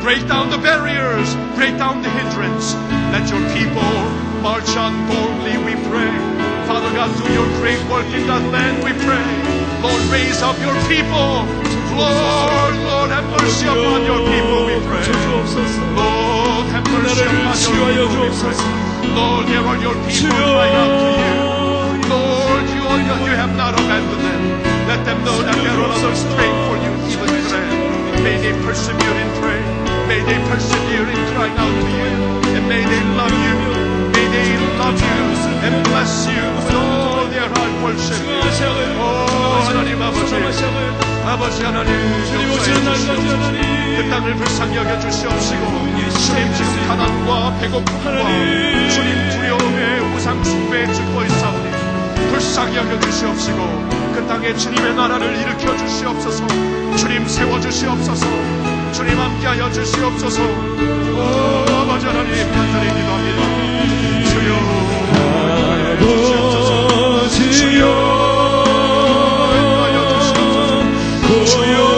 [0.00, 2.74] break down the barriers break down the hindrance
[3.10, 3.94] let your people
[4.42, 6.36] march on boldly we pray
[6.66, 9.22] Father God, do your great work in that land, we pray.
[9.86, 11.46] Lord, raise up your people.
[11.94, 15.06] Lord, Lord, have mercy upon your people, we pray.
[15.94, 18.85] Lord, have mercy upon your people, we pray.
[19.16, 21.32] Lord, here are your people crying out to you.
[22.12, 24.42] Lord, you, are, you have not abandoned them.
[24.86, 28.20] Let them know that there are others praying for you, even today.
[28.20, 29.64] May they persevere in prayer.
[30.06, 32.12] May they persevere in crying out to you.
[32.60, 33.56] And may they love you.
[34.12, 35.26] May they love you
[35.64, 36.95] and bless you
[38.98, 39.02] 오
[39.68, 40.34] 하나님 아버지.
[41.26, 42.46] 아버지 하나님 용서해
[42.94, 43.50] 주시옵소서
[43.96, 45.62] 그 땅을 불쌍히 여겨 주시옵시고
[46.24, 48.28] 주님 지금 가난과 배고픔과
[48.90, 51.70] 주님 두려움에 우상 숭배에 죽고 있사오니
[52.30, 53.58] 불쌍히 여겨 주시옵시고
[54.14, 56.46] 그 땅에 주님의 나라를 일으켜 주시옵소서
[56.96, 58.26] 주님 세워 주시옵소서
[58.92, 60.40] 주님 함께하여 주시옵소서.
[60.42, 61.20] 오
[61.74, 63.40] 아버지 하나님 간절히 기도합니다
[64.30, 64.85] 주여
[67.56, 67.88] 주여
[71.46, 71.95] 주여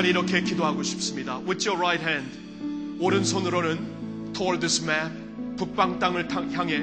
[0.00, 5.12] 시간에 이렇게 기도하고 싶습니다 With your right hand 오른손으로는 toward this map
[5.56, 6.78] 북방 땅을 탕- 향해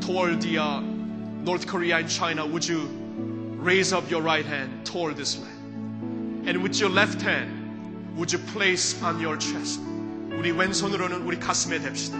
[0.00, 0.80] toward the uh,
[1.42, 2.88] North Korea and China Would you
[3.62, 7.50] raise up your right hand toward this land And with your left hand
[8.16, 9.80] Would you place on your chest
[10.36, 12.18] 우리 왼손으로는 우리 가슴에 댑시다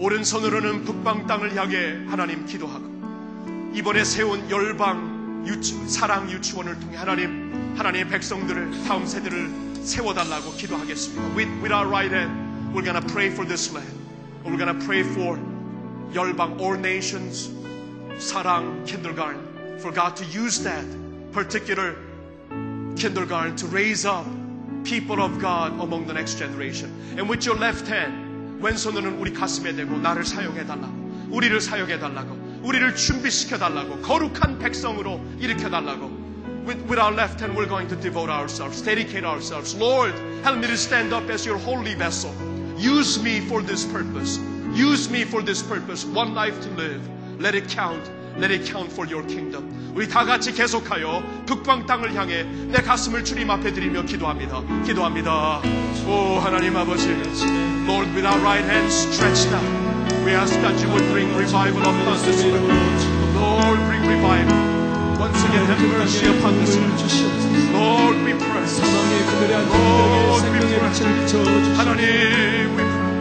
[0.00, 2.88] 오른손으로는 북방 땅을 향해 하나님 기도하고
[3.74, 7.49] 이번에 세운 열방 유치, 사랑 유치원을 통해 하나님
[7.80, 9.48] 하나님의 백성들을 다음 세대를
[9.82, 11.34] 세워달라고 기도하겠습니다.
[11.34, 12.30] With, with our right hand,
[12.74, 13.96] we're gonna pray for this land.
[14.44, 15.40] We're gonna pray for
[16.12, 17.48] 열방, all nations,
[18.18, 19.40] 사랑 kindergarten,
[19.78, 20.84] for God to use that
[21.32, 21.96] particular
[22.96, 24.28] kindergarten to raise up
[24.84, 26.92] people of God among the next generation.
[27.16, 30.92] And with your left hand, 왼손으로는 우리 가슴에 대고 나를 사용해 달라고,
[31.32, 36.19] 우리를 사용해 달라고, 우리를 준비시켜 달라고, 거룩한 백성으로 일으켜 달라고.
[36.65, 39.75] With, with our left hand, we're going to devote ourselves, dedicate ourselves.
[39.75, 40.13] Lord,
[40.43, 42.33] help me to stand up as your holy vessel.
[42.77, 44.39] Use me for this purpose.
[44.73, 46.03] Use me for this purpose.
[46.05, 47.01] One life to live.
[47.39, 48.09] Let it count.
[48.37, 49.93] Let it count for your kingdom.
[49.95, 54.61] 우리 다 같이 계속하여 북방 땅을 향해 내 가슴을 주님 앞에 드리며 기도합니다.
[54.85, 55.61] 기도합니다.
[56.05, 57.07] 오 하나님 아버지,
[57.87, 59.63] Lord, with our right hand stretched out,
[60.25, 63.39] we ask that you would bring revival upon this land.
[63.39, 64.78] Lord, bring revival.
[65.20, 66.96] Once again, have mercy upon this land.
[67.76, 68.64] Lord, we pray.
[69.68, 70.96] Lord, we pray.
[71.76, 73.20] 하나님, we pray.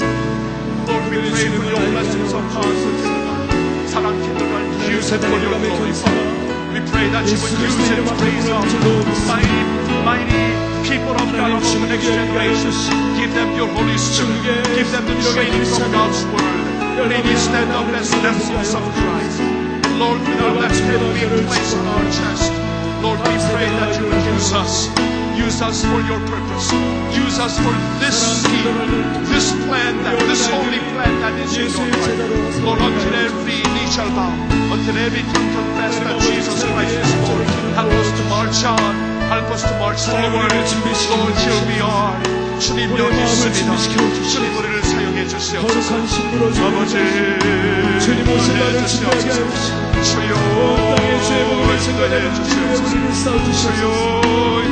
[0.88, 3.20] Lord, we pray for your blessings upon land.
[3.92, 6.24] 사랑 kindergarten, use it for your glory, Father.
[6.72, 8.64] We pray that you would use it to raise up
[9.28, 9.60] mighty,
[10.08, 10.44] mighty
[10.88, 12.72] people of God among the next generation.
[13.20, 14.64] Give them your Holy Spirit.
[14.72, 17.12] Give them the training from God's Word.
[17.28, 19.59] We stand up as vessels of Christ.
[20.00, 22.56] Lord, with our left hand we place on our chest.
[23.04, 24.88] Lord, we pray that you would use us.
[25.36, 26.72] Use us for your purpose.
[27.12, 28.80] Use us for this scheme,
[29.28, 32.64] this plan, that this holy plan that is in your heart.
[32.64, 34.32] Lord, until every knee shall bow,
[34.72, 37.44] until every tongue confess that Jesus Christ is Lord.
[37.76, 38.96] Help us to march on.
[39.28, 40.48] Help us to march forward.
[41.12, 42.49] Lord, here we are.
[42.60, 43.78] 주님 여기 있습니다.
[43.78, 45.62] 주님 우리를 사용해 주시옵소서.
[45.66, 46.94] 거룩한 신부로 아버지
[48.04, 50.04] 주님 오신 날을 준비하게 하여 주시옵소서.
[50.04, 50.36] 주여
[50.96, 52.84] 땅의 죄 복음의 증거에 인도해 주시옵소서.
[52.84, 54.22] 우리를 써주시옵소서.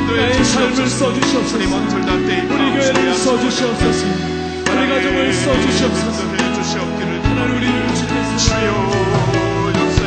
[0.06, 0.98] 나의 삶을 주시옵소서.
[0.98, 1.56] 써주시옵소서.
[1.56, 4.06] 우리 교회를 써주시옵소서.
[4.68, 6.18] 우리 가정을 써주시옵소서.
[7.24, 7.94] 하나님 우리를
[8.36, 8.68] 주여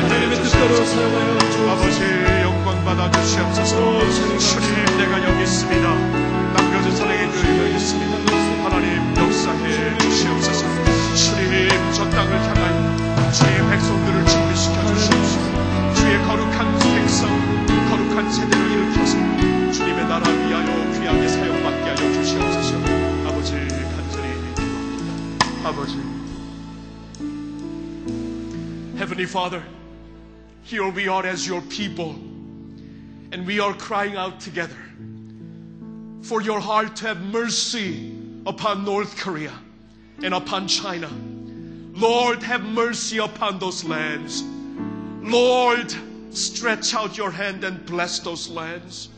[0.02, 1.72] 하나님의 뜻대로 사용하여 주옵소서.
[1.72, 2.00] 아버지
[2.44, 3.74] 영광 받아 주시옵소서.
[4.38, 5.86] 주님 내가 여기 있습니다.
[6.54, 7.61] 남겨진 사랑의 있습니다
[8.63, 10.67] 하나님 역사해 주시옵소서
[11.15, 17.29] 주님 저 땅을 향하여 주의 백성들을 준비시켜 주시옵소서 주의 거룩한 백성
[17.89, 19.17] 거룩한 세대를 일으켜서
[19.73, 22.77] 주님의 나라 위하여 귀하게 사용받게 하여 주시옵소서
[23.27, 25.97] 아버지 간절히 기도합니다 아버지
[28.99, 29.63] Heavenly Father
[30.63, 32.17] here we are as your people
[33.33, 34.77] and we are crying out together
[36.22, 38.16] for your heart to have mercy
[38.46, 39.54] upon North Korea
[40.24, 41.10] and upon China.
[41.94, 44.44] Lord, have mercy upon those lands.
[45.22, 45.94] Lord,
[46.32, 49.10] stretch out your hand and bless those lands.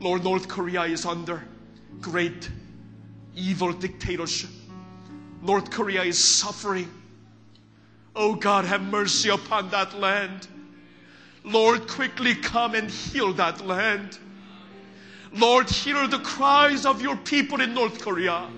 [0.00, 1.42] Lord, North Korea is under
[2.00, 2.50] great
[3.34, 4.50] evil dictatorship.
[5.40, 6.90] North Korea is suffering.
[8.14, 10.46] Oh God, have mercy upon that land.
[11.44, 14.18] Lord, quickly come and heal that land.
[15.34, 18.48] Lord, hear the cries of your people in North Korea,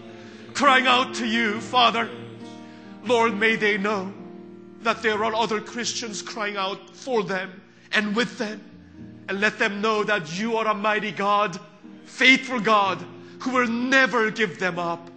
[0.55, 2.11] crying out to you, Father.
[3.05, 4.13] Lord, may they know
[4.81, 8.61] that there are other Christians crying out for them and with them.
[9.29, 11.59] And let them know that you are a mighty God,
[12.05, 13.03] faithful God,
[13.41, 15.11] who will never give them up.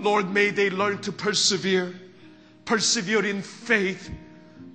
[0.00, 1.94] Lord, may they learn to persevere,
[2.64, 4.10] persevere in faith,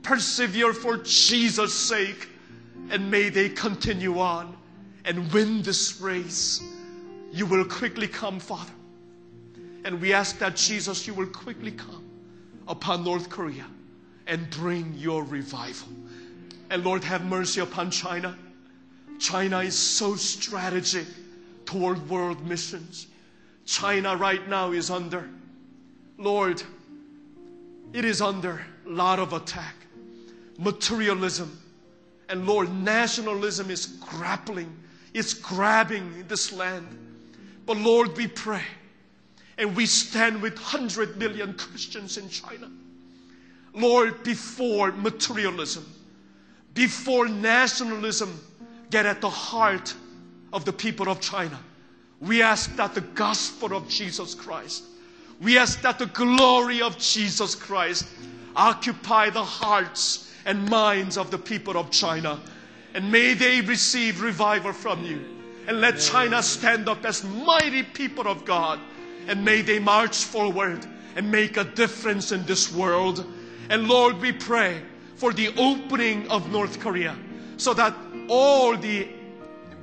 [0.04, 2.30] persevere for Jesus' sake,
[2.90, 4.56] and may they continue on
[5.06, 6.62] and win this race.
[7.32, 8.74] You will quickly come, Father.
[9.84, 12.04] And we ask that Jesus, you will quickly come
[12.68, 13.66] upon North Korea
[14.28, 15.90] and bring your revival.
[16.70, 18.38] And Lord, have mercy upon China.
[19.20, 21.06] China is so strategic
[21.66, 23.08] toward world missions.
[23.66, 25.30] China right now is under,
[26.18, 26.62] Lord,
[27.94, 29.76] it is under a lot of attack.
[30.58, 31.60] Materialism.
[32.30, 34.74] And Lord, nationalism is grappling,
[35.14, 36.88] it's grabbing this land.
[37.66, 38.64] But Lord, we pray
[39.58, 42.70] and we stand with 100 million Christians in China.
[43.74, 45.86] Lord, before materialism,
[46.74, 48.40] before nationalism
[48.90, 49.94] get at the heart
[50.52, 51.60] of the people of China,
[52.20, 54.84] we ask that the gospel of Jesus Christ,
[55.42, 58.08] we ask that the glory of Jesus Christ
[58.56, 62.40] occupy the hearts and minds of the people of China.
[62.94, 65.24] And may they receive revival from you.
[65.68, 68.80] And let China stand up as mighty people of God.
[69.28, 70.86] And may they march forward
[71.16, 73.26] and make a difference in this world.
[73.70, 74.82] And Lord, we pray
[75.16, 77.16] for the opening of North Korea
[77.58, 77.96] so that
[78.28, 79.08] all the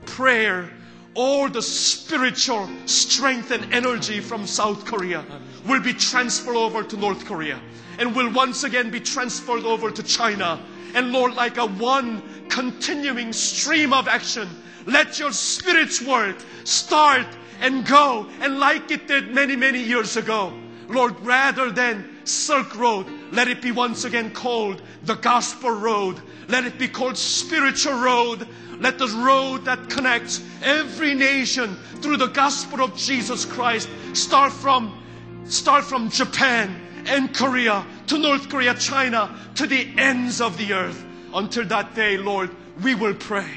[0.04, 0.70] prayer,
[1.14, 5.24] all the spiritual strength and energy from South Korea
[5.66, 7.60] will be transferred over to North Korea
[7.98, 10.60] and will once again be transferred over to China.
[10.94, 14.48] And Lord, like a one continuing stream of action,
[14.86, 17.26] let your spirit's work start
[17.60, 18.28] and go.
[18.40, 20.52] And like it did many, many years ago,
[20.88, 26.20] Lord, rather than Silk Road, let it be once again called the Gospel Road.
[26.48, 28.48] Let it be called Spiritual Road.
[28.80, 35.02] Let the road that connects every nation through the gospel of Jesus Christ start from
[35.44, 41.04] start from Japan and Korea to North Korea, China, to the ends of the earth.
[41.38, 42.50] Until that day, Lord,
[42.82, 43.48] we will pray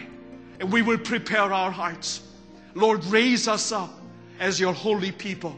[0.60, 2.22] and we will prepare our hearts.
[2.76, 3.90] Lord, raise us up
[4.40, 5.56] as your holy people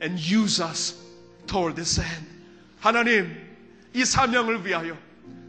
[0.00, 0.94] and use us
[1.46, 2.26] toward this end.
[2.80, 3.30] 하나님,
[3.92, 4.96] 이 사명을 위하여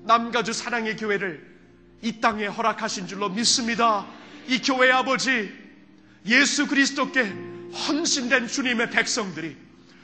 [0.03, 1.41] 남가주 사랑의 교회를
[2.01, 4.05] 이 땅에 허락하신 줄로 믿습니다.
[4.49, 5.49] 이 교회 아버지
[6.25, 7.21] 예수 그리스도께
[7.87, 9.55] 헌신된 주님의 백성들이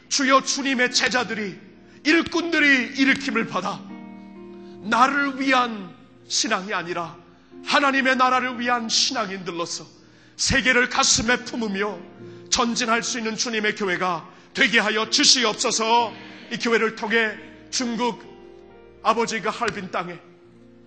[0.07, 1.59] 주여 주님의 제자들이
[2.05, 3.81] 일꾼들이 일으킴을 받아
[4.83, 5.92] 나를 위한
[6.27, 7.15] 신앙이 아니라
[7.65, 9.85] 하나님의 나라를 위한 신앙인들로서
[10.35, 11.97] 세계를 가슴에 품으며
[12.49, 16.13] 전진할 수 있는 주님의 교회가 되게 하여 주시옵소서
[16.51, 17.31] 이 교회를 통해
[17.69, 18.21] 중국
[19.03, 20.17] 아버지가 할빈 땅에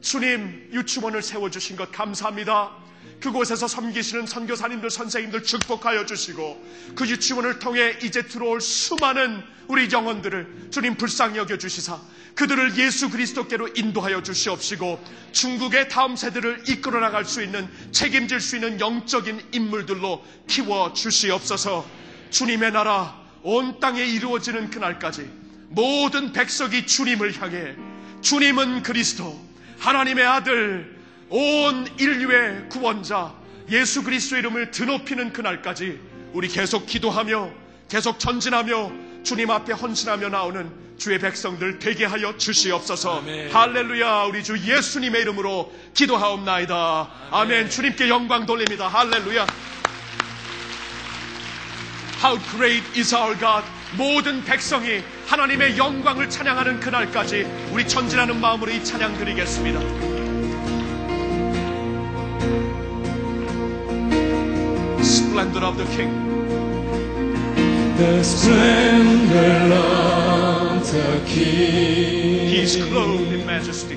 [0.00, 2.85] 주님 유치원을 세워주신 것 감사합니다.
[3.20, 6.64] 그곳에서 섬기시는 선교사님들, 선생님들 축복하여 주시고
[6.94, 12.00] 그 유치원을 통해 이제 들어올 수많은 우리 영혼들을 주님 불쌍히 여겨 주시사
[12.34, 15.02] 그들을 예수 그리스도께로 인도하여 주시옵시고
[15.32, 21.86] 중국의 다음 세대를 이끌어 나갈 수 있는 책임질 수 있는 영적인 인물들로 키워 주시옵소서.
[22.30, 25.30] 주님의 나라 온 땅에 이루어지는 그날까지
[25.68, 27.74] 모든 백성이 주님을 향해
[28.20, 29.40] 주님은 그리스도
[29.78, 30.95] 하나님의 아들
[31.28, 33.34] 온 인류의 구원자
[33.70, 35.98] 예수 그리스도 이름을 드높이는 그날까지
[36.32, 37.50] 우리 계속 기도하며
[37.88, 38.92] 계속 전진하며
[39.24, 43.18] 주님 앞에 헌신하며 나오는 주의 백성들 되게 하여 주시옵소서.
[43.18, 43.50] 아멘.
[43.52, 44.24] 할렐루야.
[44.24, 47.10] 우리 주 예수님의 이름으로 기도하옵나이다.
[47.30, 47.70] 아멘.
[47.70, 48.88] 주님께 영광 돌립니다.
[48.88, 49.46] 할렐루야.
[52.24, 53.64] How great is our God.
[53.96, 57.42] 모든 백성이 하나님의 영광을 찬양하는 그날까지
[57.72, 60.15] 우리 전진하는 마음으로 이 찬양 드리겠습니다.
[65.02, 66.12] Splendor of the King.
[67.98, 73.96] The splendor of the King, He is clothed in majesty.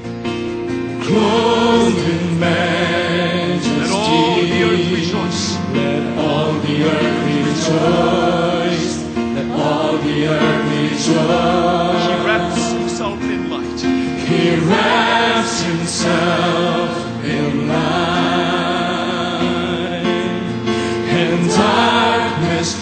[1.01, 3.69] clothed in majesty.
[3.79, 5.57] Let all the earth rejoice.
[5.73, 8.87] Let all the earth rejoice.
[9.35, 12.05] Let all the earth rejoice.
[12.07, 13.81] He wraps himself in light.
[14.29, 16.91] He wraps himself
[17.25, 18.18] in light,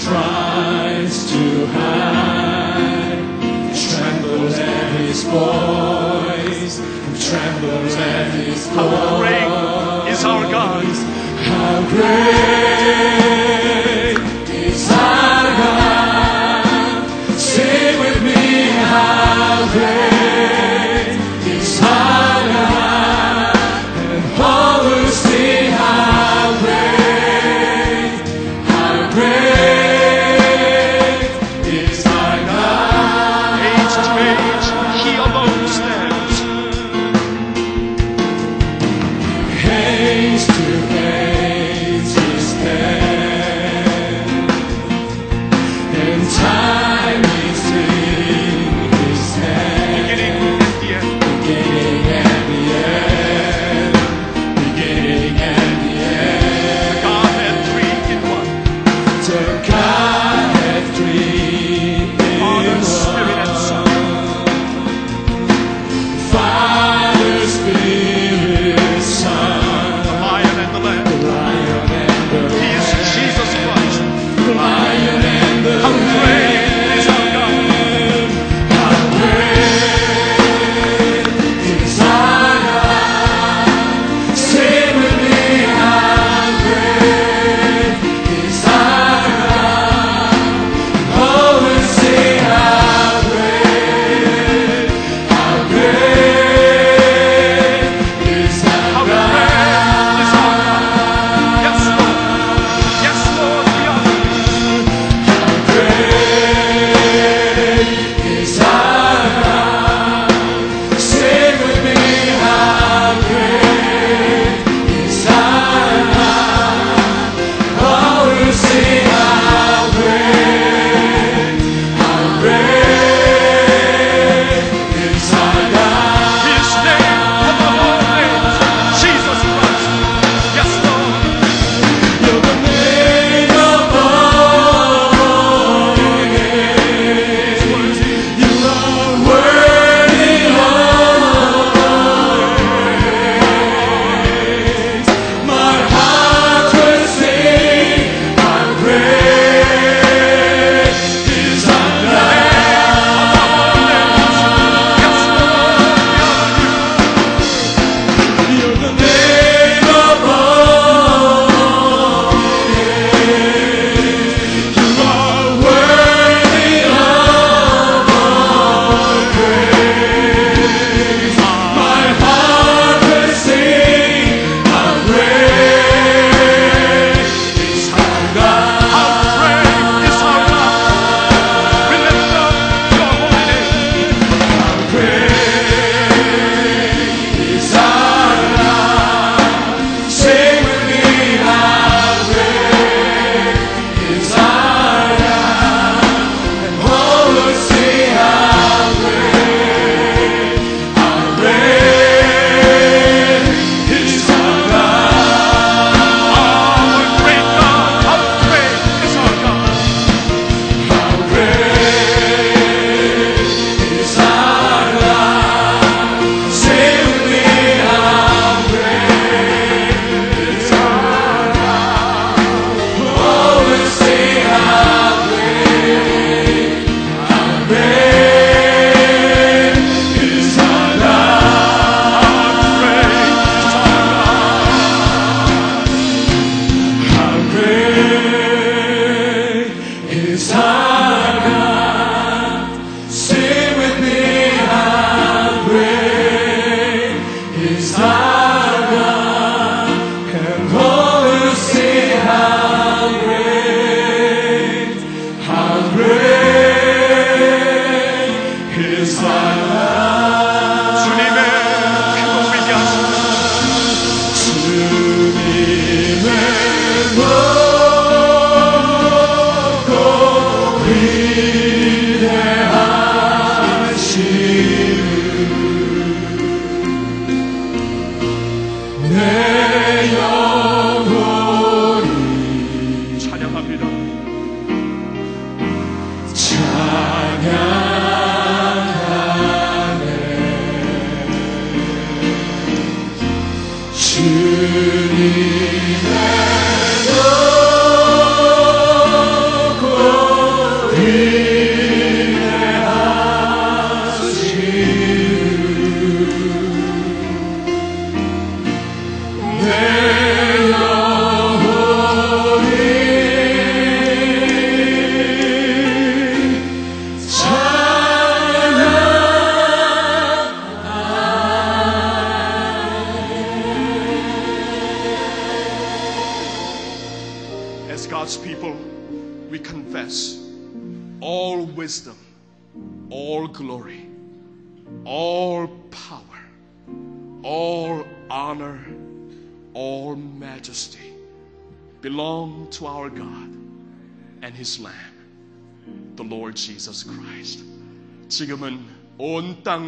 [0.08, 3.20] tries to hide.
[3.76, 6.80] Trembles at his voice,
[7.30, 9.20] trembles at his How voice.
[9.20, 9.52] great
[10.14, 10.86] is our God.
[11.50, 12.98] How great
[14.50, 17.04] is our God?
[17.38, 20.17] Sing with me, how great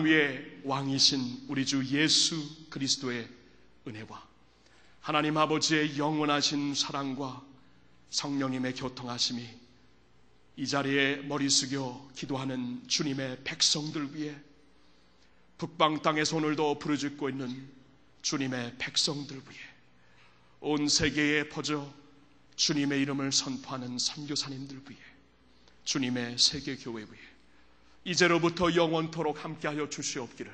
[0.09, 2.35] 위에 왕이신 우리 주 예수
[2.69, 3.29] 그리스도의
[3.87, 4.27] 은혜와
[5.01, 7.45] 하나님 아버지의 영원하신 사랑과
[8.09, 9.47] 성령님의 교통하심이
[10.57, 14.35] 이 자리에 머리 숙여 기도하는 주님의 백성들 위해
[15.57, 17.69] 북방 땅에서 오늘도 부르짖고 있는
[18.23, 19.61] 주님의 백성들 위해
[20.59, 21.93] 온 세계에 퍼져
[22.55, 24.99] 주님의 이름을 선포하는 선교사님들 위해
[25.83, 27.28] 주님의 세계교회 위해
[28.03, 30.51] 이제로부터 영원토록 함께하여 주시옵기를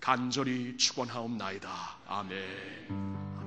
[0.00, 1.70] 간절히 축원하옵나이다.
[2.06, 3.39] 아멘.